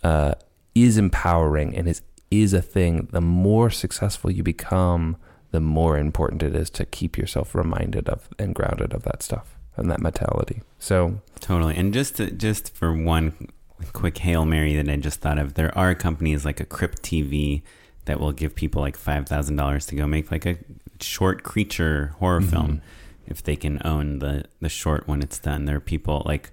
[0.04, 0.34] Uh,
[0.75, 3.08] is empowering and is is a thing.
[3.12, 5.17] The more successful you become,
[5.52, 9.58] the more important it is to keep yourself reminded of and grounded of that stuff
[9.75, 10.62] and that mentality.
[10.78, 11.75] So Totally.
[11.75, 13.49] And just to, just for one
[13.93, 17.61] quick hail mary that I just thought of, there are companies like a Crypt TV
[18.05, 20.57] that will give people like five thousand dollars to go make like a
[21.01, 22.49] short creature horror Mhm.
[22.49, 22.81] film
[23.27, 25.65] if they can own the the short when it's done.
[25.65, 26.51] There are people like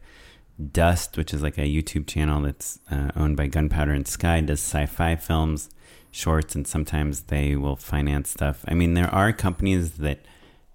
[0.72, 4.60] Dust, which is like a YouTube channel that's uh, owned by Gunpowder and Sky, does
[4.60, 5.68] sci-fi films,
[6.10, 8.64] shorts, and sometimes they will finance stuff.
[8.66, 10.20] I mean, there are companies that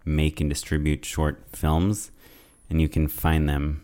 [0.06, 2.12] make and distribute short films,
[2.70, 3.82] and you can find them.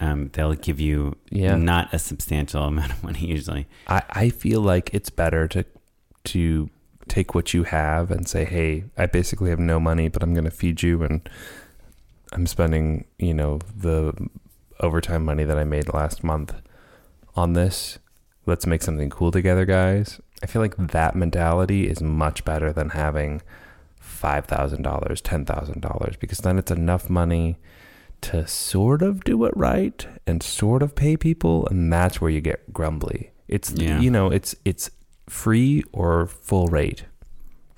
[0.00, 1.56] Um, they'll give you Yeah.
[1.56, 3.66] not a substantial amount of money usually.
[3.86, 5.64] I, I feel like it's better to
[6.24, 6.70] to
[7.08, 10.44] take what you have and say, hey, I basically have no money, but I'm going
[10.44, 11.28] to feed you, and
[12.32, 14.14] I'm spending, you know, the
[14.80, 16.54] overtime money that I made last month
[17.34, 17.98] on this.
[18.46, 20.20] Let's make something cool together, guys.
[20.42, 23.42] I feel like that mentality is much better than having
[23.98, 27.58] five thousand dollars, ten thousand dollars, because then it's enough money
[28.22, 32.40] to sort of do it right and sort of pay people, and that's where you
[32.40, 33.30] get grumbly.
[33.48, 34.00] It's Yeah.
[34.00, 34.90] you know, it's it's
[35.28, 37.04] free or full rate.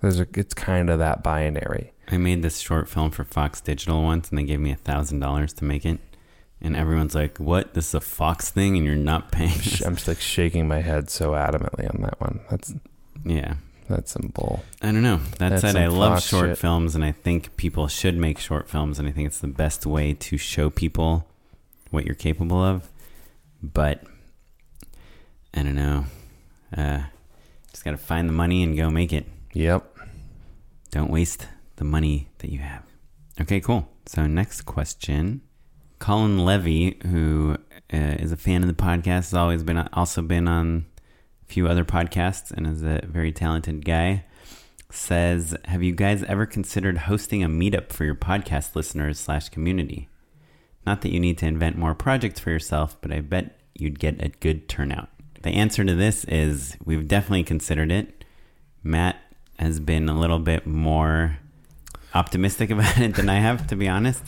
[0.01, 1.93] There's a, it's kind of that binary.
[2.11, 5.21] I made this short film for Fox Digital once, and they gave me a thousand
[5.21, 5.99] dollars to make it.
[6.61, 7.75] And everyone's like, "What?
[7.75, 9.51] This is a Fox thing, and you're not paying?"
[9.87, 12.41] I'm just like shaking my head so adamantly on that one.
[12.51, 12.75] That's
[13.25, 13.55] yeah,
[13.89, 14.63] that's some bull.
[14.81, 15.19] I don't know.
[15.39, 16.59] That That's said, I love Fox short shit.
[16.59, 19.87] films, and I think people should make short films, and I think it's the best
[19.87, 21.29] way to show people
[21.91, 22.89] what you're capable of.
[23.63, 24.03] But
[25.55, 26.07] I don't know.
[26.77, 27.03] Uh,
[27.71, 29.27] just got to find the money and go make it.
[29.53, 29.99] Yep.
[30.91, 32.83] Don't waste the money that you have.
[33.41, 33.89] Okay, cool.
[34.07, 35.43] So, next question.
[35.99, 37.57] Colin Levy, who
[37.93, 40.87] uh, is a fan of the podcast, has always been also been on
[41.53, 44.25] few other podcasts and is a very talented guy.
[44.91, 50.09] Says, have you guys ever considered hosting a meetup for your podcast listeners slash community?
[50.87, 54.25] Not that you need to invent more projects for yourself, but I bet you'd get
[54.25, 55.11] a good turnout.
[55.43, 58.25] The answer to this is we've definitely considered it.
[58.83, 59.17] Matt
[59.59, 61.39] has been a little bit more
[62.15, 64.25] optimistic about it than I have, to be honest.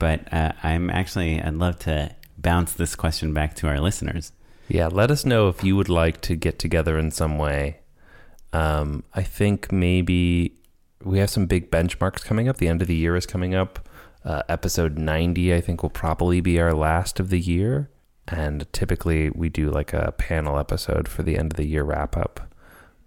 [0.00, 4.32] But uh, I'm actually, I'd love to bounce this question back to our listeners.
[4.70, 7.80] Yeah, let us know if you would like to get together in some way.
[8.52, 10.54] Um, I think maybe
[11.02, 12.58] we have some big benchmarks coming up.
[12.58, 13.88] The end of the year is coming up.
[14.24, 17.90] Uh, episode 90, I think, will probably be our last of the year.
[18.28, 22.16] And typically we do like a panel episode for the end of the year wrap
[22.16, 22.54] up,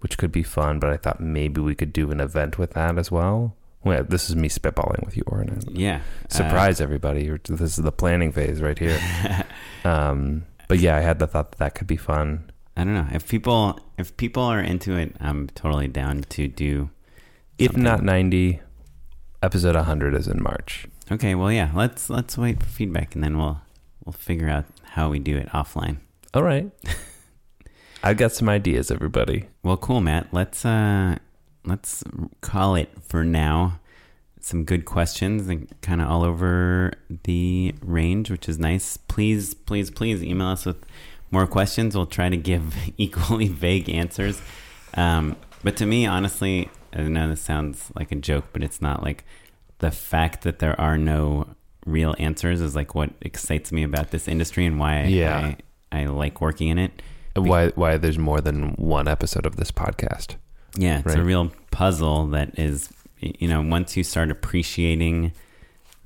[0.00, 0.78] which could be fun.
[0.78, 3.56] But I thought maybe we could do an event with that as well.
[3.84, 5.62] Well, this is me spitballing with you, Oren.
[5.70, 6.00] Yeah.
[6.28, 7.30] Surprise everybody.
[7.48, 8.98] This is the planning phase right here.
[9.84, 12.50] um, but yeah, I had the thought that that could be fun.
[12.76, 15.14] I don't know if people if people are into it.
[15.20, 16.90] I'm totally down to do.
[17.56, 18.60] If not 90,
[19.42, 20.88] episode 100 is in March.
[21.12, 21.70] Okay, well, yeah.
[21.74, 23.60] Let's let's wait for feedback and then we'll
[24.04, 25.98] we'll figure out how we do it offline.
[26.32, 26.70] All right.
[28.02, 29.46] I've got some ideas, everybody.
[29.62, 30.28] Well, cool, Matt.
[30.32, 31.16] Let's uh
[31.64, 32.02] let's
[32.40, 33.80] call it for now.
[34.44, 36.92] Some good questions and kind of all over
[37.24, 38.98] the range, which is nice.
[38.98, 40.84] Please, please, please email us with
[41.30, 41.96] more questions.
[41.96, 44.42] We'll try to give equally vague answers.
[44.98, 49.02] Um, but to me, honestly, I know this sounds like a joke, but it's not.
[49.02, 49.24] Like
[49.78, 51.46] the fact that there are no
[51.86, 55.54] real answers is like what excites me about this industry and why Yeah.
[55.90, 57.00] I, I like working in it.
[57.34, 60.36] Why why there's more than one episode of this podcast.
[60.76, 62.90] Yeah, it's a real puzzle that is,
[63.38, 65.32] you know, once you start appreciating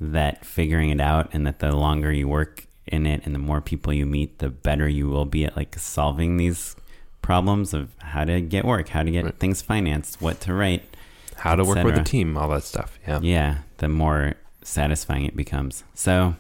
[0.00, 3.60] that, figuring it out, and that the longer you work in it and the more
[3.60, 6.76] people you meet, the better you will be at like solving these
[7.22, 9.38] problems of how to get work, how to get Right.
[9.38, 10.96] things financed, what to write.
[11.36, 12.98] How to work with a team, all that stuff.
[13.06, 13.20] Yeah.
[13.22, 15.84] Yeah, the more satisfying it becomes.
[15.94, 16.34] So,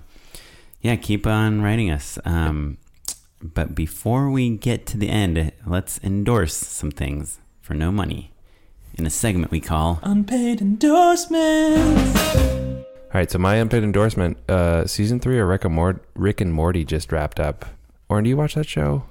[0.80, 2.18] yeah, keep on writing us.
[2.24, 2.78] Um,
[3.40, 8.32] but before we get to the end, let's endorse some things for no money
[8.98, 12.36] in a segment we call Unpaid endorsements.
[12.36, 16.52] All right, so my unpaid endorsement, uh, season three of Rick and, Mort- Rick and
[16.52, 17.64] Morty just wrapped up.
[18.10, 19.04] Oren, do you watch that show?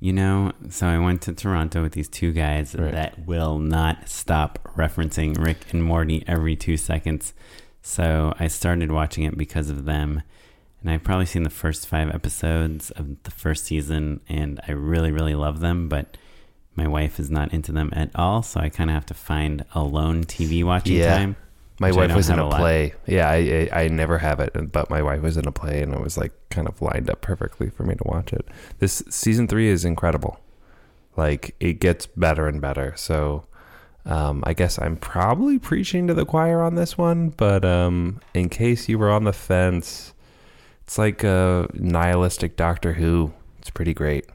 [0.00, 2.92] You know, so I went to Toronto with these two guys Right.
[2.92, 7.32] that will not stop referencing Rick and Morty every two seconds.
[7.82, 10.22] So I started watching it because of them.
[10.80, 15.10] And I've probably seen the first five episodes of the first season, and I really,
[15.10, 15.88] really love them.
[15.88, 16.16] But
[16.78, 18.42] my wife is not into them at all.
[18.42, 21.18] So I kind of have to find alone TV watching Yeah.
[21.18, 21.36] time.
[21.80, 22.94] My wife was in a a play.
[23.06, 25.92] Yeah, I, I I never have it, but my wife was in a play, and
[25.94, 28.48] it was like kind of lined up perfectly for me to watch it.
[28.80, 30.40] This season three is incredible.
[31.16, 32.94] Like it gets better and better.
[32.96, 33.44] So,
[34.06, 38.48] um, I guess I'm probably preaching to the choir on this one, but um, in
[38.48, 40.14] case you were on the fence,
[40.82, 43.32] it's like a nihilistic Doctor Who.
[43.60, 44.26] It's pretty great.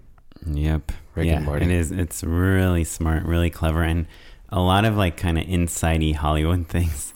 [0.45, 0.91] Yep.
[1.15, 1.65] Rick yeah, and Morty.
[1.65, 1.91] it is.
[1.91, 4.07] It's really smart, really clever, and
[4.49, 7.13] a lot of like kind of insidey Hollywood things.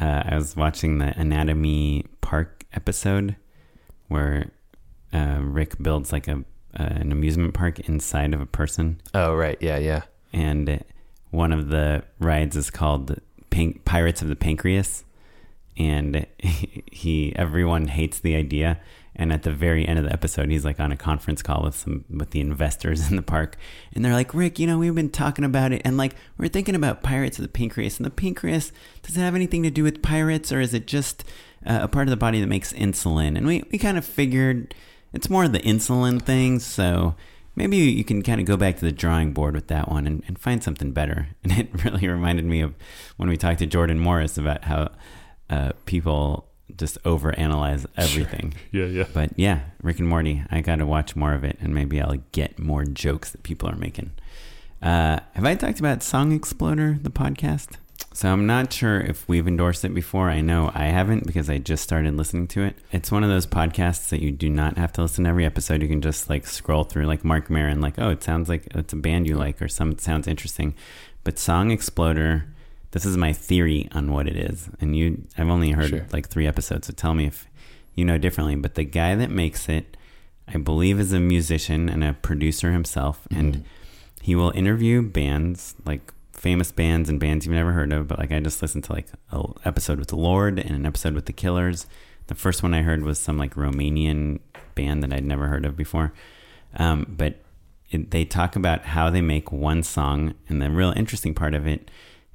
[0.00, 3.36] Uh, I was watching the Anatomy Park episode
[4.08, 4.50] where
[5.12, 6.44] uh, Rick builds like a
[6.78, 10.02] uh, an amusement park inside of a person, Oh right, yeah, yeah.
[10.32, 10.84] and
[11.30, 13.18] one of the rides is called
[13.84, 15.04] Pirates of the Pancreas,
[15.76, 18.80] and he everyone hates the idea.
[19.16, 21.76] And at the very end of the episode, he's like on a conference call with
[21.76, 23.56] some with the investors in the park,
[23.94, 26.74] and they're like, "Rick, you know, we've been talking about it, and like we're thinking
[26.74, 30.02] about Pirates of the Pancreas, and the pancreas does it have anything to do with
[30.02, 31.24] pirates, or is it just
[31.64, 34.74] uh, a part of the body that makes insulin?" And we we kind of figured
[35.12, 37.14] it's more the insulin thing, so
[37.56, 40.24] maybe you can kind of go back to the drawing board with that one and,
[40.26, 41.28] and find something better.
[41.44, 42.74] And it really reminded me of
[43.16, 44.90] when we talked to Jordan Morris about how
[45.50, 48.54] uh, people just overanalyze everything.
[48.72, 49.04] Yeah, yeah.
[49.12, 52.18] But yeah, Rick and Morty, I got to watch more of it and maybe I'll
[52.32, 54.12] get more jokes that people are making.
[54.82, 57.76] Uh, have I talked about Song Exploder, the podcast?
[58.12, 60.30] So I'm not sure if we've endorsed it before.
[60.30, 62.76] I know I haven't because I just started listening to it.
[62.92, 65.82] It's one of those podcasts that you do not have to listen to every episode.
[65.82, 68.92] You can just like scroll through like Marc Maron, like, oh, it sounds like it's
[68.92, 70.74] a band you like or some it sounds interesting.
[71.24, 72.46] But Song Exploder,
[72.94, 74.68] this is my theory on what it is.
[74.80, 76.06] And you I've only heard Sure.
[76.12, 77.46] like three episodes, so tell me if
[77.96, 78.54] you know differently.
[78.54, 79.96] But the guy that makes it,
[80.46, 83.64] I believe, is a musician and a producer himself, and
[84.22, 88.30] he will interview bands like famous bands and bands you've never heard of, but like
[88.30, 91.32] I just listened to like an episode with the Lorde and an episode with the
[91.32, 91.86] Killers.
[92.28, 94.38] The first one I heard was some like Romanian
[94.76, 96.12] band that I'd never heard of before.
[96.76, 97.40] Um, but
[97.90, 101.66] it, they talk about how they make one song, and the real interesting part of
[101.66, 101.90] it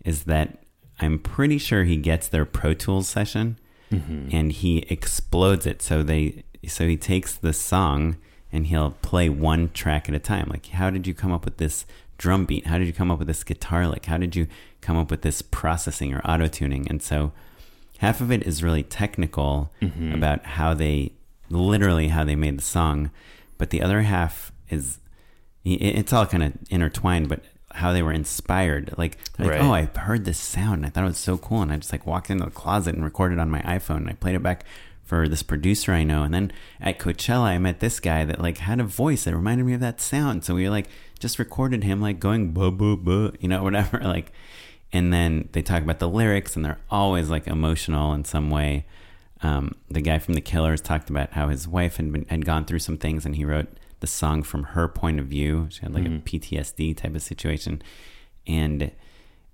[0.10, 0.64] is that
[0.99, 3.60] I'm pretty sure he gets their Pro Tools session
[3.91, 4.30] mm-hmm.
[4.32, 5.82] and he explodes it.
[5.84, 8.18] So they so he takes the song
[8.51, 10.47] and he'll play one track at a time.
[10.49, 11.86] Like, how did you come up with this
[12.18, 12.66] drum beat?
[12.66, 14.07] How did you come up with this guitar lick?
[14.07, 14.47] How did you
[14.82, 16.88] come up with this processing or auto tuning?
[16.89, 17.32] And so
[17.99, 20.14] half of it is really technical mm-hmm.
[20.14, 21.14] about how they
[21.49, 23.12] literally how they made the song,
[23.60, 24.97] but the other half is
[25.64, 27.43] it's all kind of intertwined, but
[27.80, 28.93] how they were inspired.
[28.97, 29.61] Like, like Right.
[29.61, 31.61] oh, I heard this sound and I thought it was so cool.
[31.61, 34.13] And I just like walked into the closet and recorded on my iPhone and I
[34.13, 34.63] played it back
[35.03, 36.23] for this producer I know.
[36.23, 39.65] And then at Coachella, I met this guy that like had a voice that reminded
[39.65, 40.45] me of that sound.
[40.45, 40.88] So we like
[41.19, 43.99] just recorded him like going buh, buh, buh, you know, whatever.
[43.99, 44.32] Like,
[44.93, 48.86] and then they talk about the lyrics and they're always like emotional in some way.
[49.41, 52.65] Um, the guy from the Killers talked about how his wife had been had gone
[52.65, 53.69] through some things, and he wrote
[53.99, 55.67] the song from her point of view.
[55.69, 57.81] She had like a PTSD type of situation,
[58.47, 58.91] and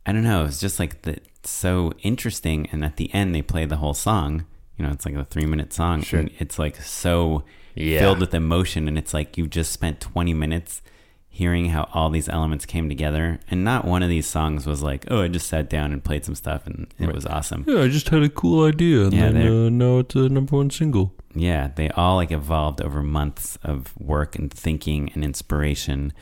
[0.05, 0.45] I don't know.
[0.45, 2.67] It's just like the so interesting.
[2.71, 4.45] And at the end, they play the whole song.
[4.77, 6.19] You know, it's like a three minute song, Sure.
[6.19, 7.43] and it's like so
[7.75, 7.99] Yeah.
[7.99, 10.81] filled with emotion, and it's like you just spent twenty minutes
[11.27, 13.39] hearing how all these elements came together.
[13.51, 16.23] And not one of these songs was like, oh, I just sat down and played
[16.23, 17.65] some stuff, and it was awesome.
[17.67, 20.55] Yeah, I just had a cool idea, and Yeah, then uh, now it's a number
[20.55, 21.13] one single.
[21.35, 26.13] Yeah, they all like evolved over months of work and thinking and inspiration.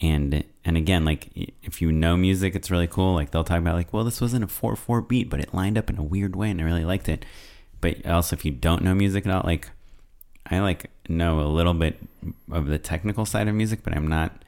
[0.00, 1.28] And and again, like
[1.62, 3.14] if you know music, it's really cool.
[3.14, 5.78] Like they'll talk about like, well, this wasn't a four four beat, but it lined
[5.78, 7.24] up in a weird way, and I really liked it.
[7.80, 9.70] But also, if you don't know music at all, like
[10.46, 11.98] I like know a little bit
[12.52, 14.44] of the technical side of music, but I'm not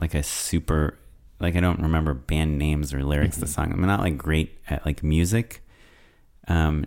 [0.00, 0.98] like a super
[1.38, 3.72] like I don't remember band names or lyrics to song.
[3.72, 5.62] I'm not like great at like music
[6.48, 6.86] um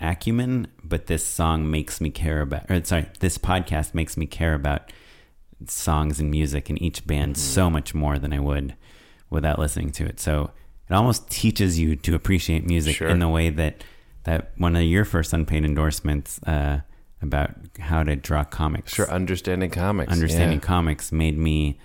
[0.00, 4.54] acumen, but this song makes me care about or sorry, this podcast makes me care
[4.54, 4.90] about
[5.66, 8.74] songs and music in each band so much more than I would
[9.30, 10.20] without listening to it.
[10.20, 10.50] So
[10.88, 13.08] it almost teaches you to appreciate music Sure.
[13.08, 13.84] in the way that
[14.24, 16.80] that one of your first unpaid endorsements uh,
[17.22, 20.12] about how to draw comics, Sure, understanding comics.
[20.12, 20.64] understanding yeah.
[20.64, 21.78] comics, made me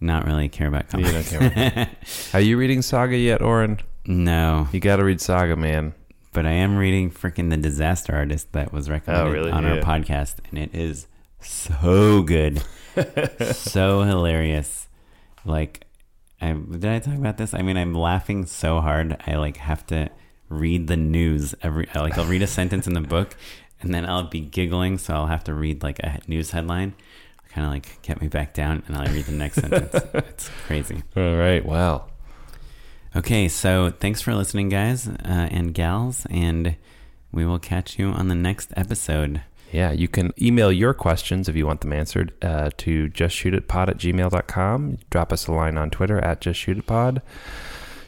[0.00, 1.32] not really care about You comics.
[1.32, 1.88] don't care.
[2.34, 3.80] Are you reading Saga yet, Oren?
[4.06, 5.92] no, You got to read Saga, man.
[6.38, 9.50] But I am reading freaking the Disaster Artist that was recommended Oh, really?
[9.50, 11.08] on our podcast, and it is
[11.40, 12.62] so good,
[13.56, 14.86] so hilarious.
[15.44, 15.84] Like,
[16.40, 17.54] I did I talk about this?
[17.54, 19.16] I mean, I'm laughing so hard.
[19.26, 20.10] I like have to
[20.48, 21.88] read the news every.
[21.92, 23.34] I, Like, I'll read a sentence in the book,
[23.80, 26.94] and then I'll be giggling, so I'll have to read like a news headline.
[27.50, 29.92] Kind of like get me back down, and I'll read the next sentence.
[30.14, 31.02] It's crazy.
[31.16, 31.66] All right.
[31.66, 32.06] Wow.
[33.16, 36.76] Okay, so thanks for listening, guys uh, and gals, and
[37.32, 39.40] we will catch you on the next episode.
[39.72, 43.98] Yeah, you can email your questions if you want them answered uh, to justshootitpod at
[43.98, 44.98] gmail.com.
[45.10, 47.22] Drop us a line on Twitter at justshootitpod.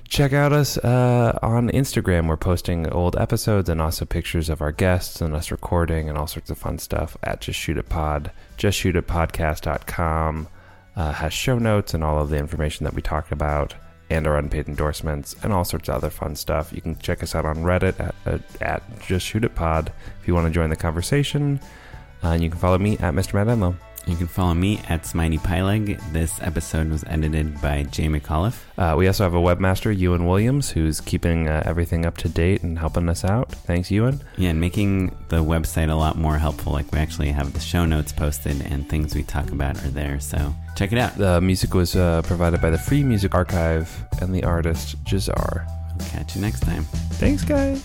[0.07, 2.29] Check out us uh, on Instagram.
[2.29, 6.27] We're posting old episodes and also pictures of our guests and us recording and all
[6.27, 7.55] sorts of fun stuff at justshootitpod.
[7.55, 8.33] Shoot It Pod.
[8.59, 10.49] JustShootItPodcast.com
[10.97, 13.75] uh, has show notes and all of the information that we talked about
[14.11, 16.73] and our unpaid endorsements and all sorts of other fun stuff.
[16.73, 20.29] You can check us out on Reddit at, at, at Just Shoot It Pod if
[20.29, 21.61] you want to join the conversation.
[22.23, 23.35] Uh, and you can follow me at Mr.
[23.35, 23.77] Matt Enlow.
[24.07, 26.01] You can follow me at Smitey Pyleg.
[26.13, 28.59] This episode was edited by Jay McAuliffe.
[28.77, 32.63] Uh, we also have a webmaster, Ewan Williams, who's keeping uh, everything up to date
[32.63, 33.53] and helping us out.
[33.53, 34.21] Thanks, Ewan.
[34.37, 36.73] Yeah, and making the website a lot more helpful.
[36.73, 40.19] Like, we actually have the show notes posted, and things we talk about are there.
[40.19, 41.17] So check it out.
[41.17, 43.89] The music was uh, provided by the Free Music Archive
[44.21, 45.67] and the artist Jahzzar.
[45.97, 46.85] We'll catch you next time.
[47.21, 47.85] Thanks, guys.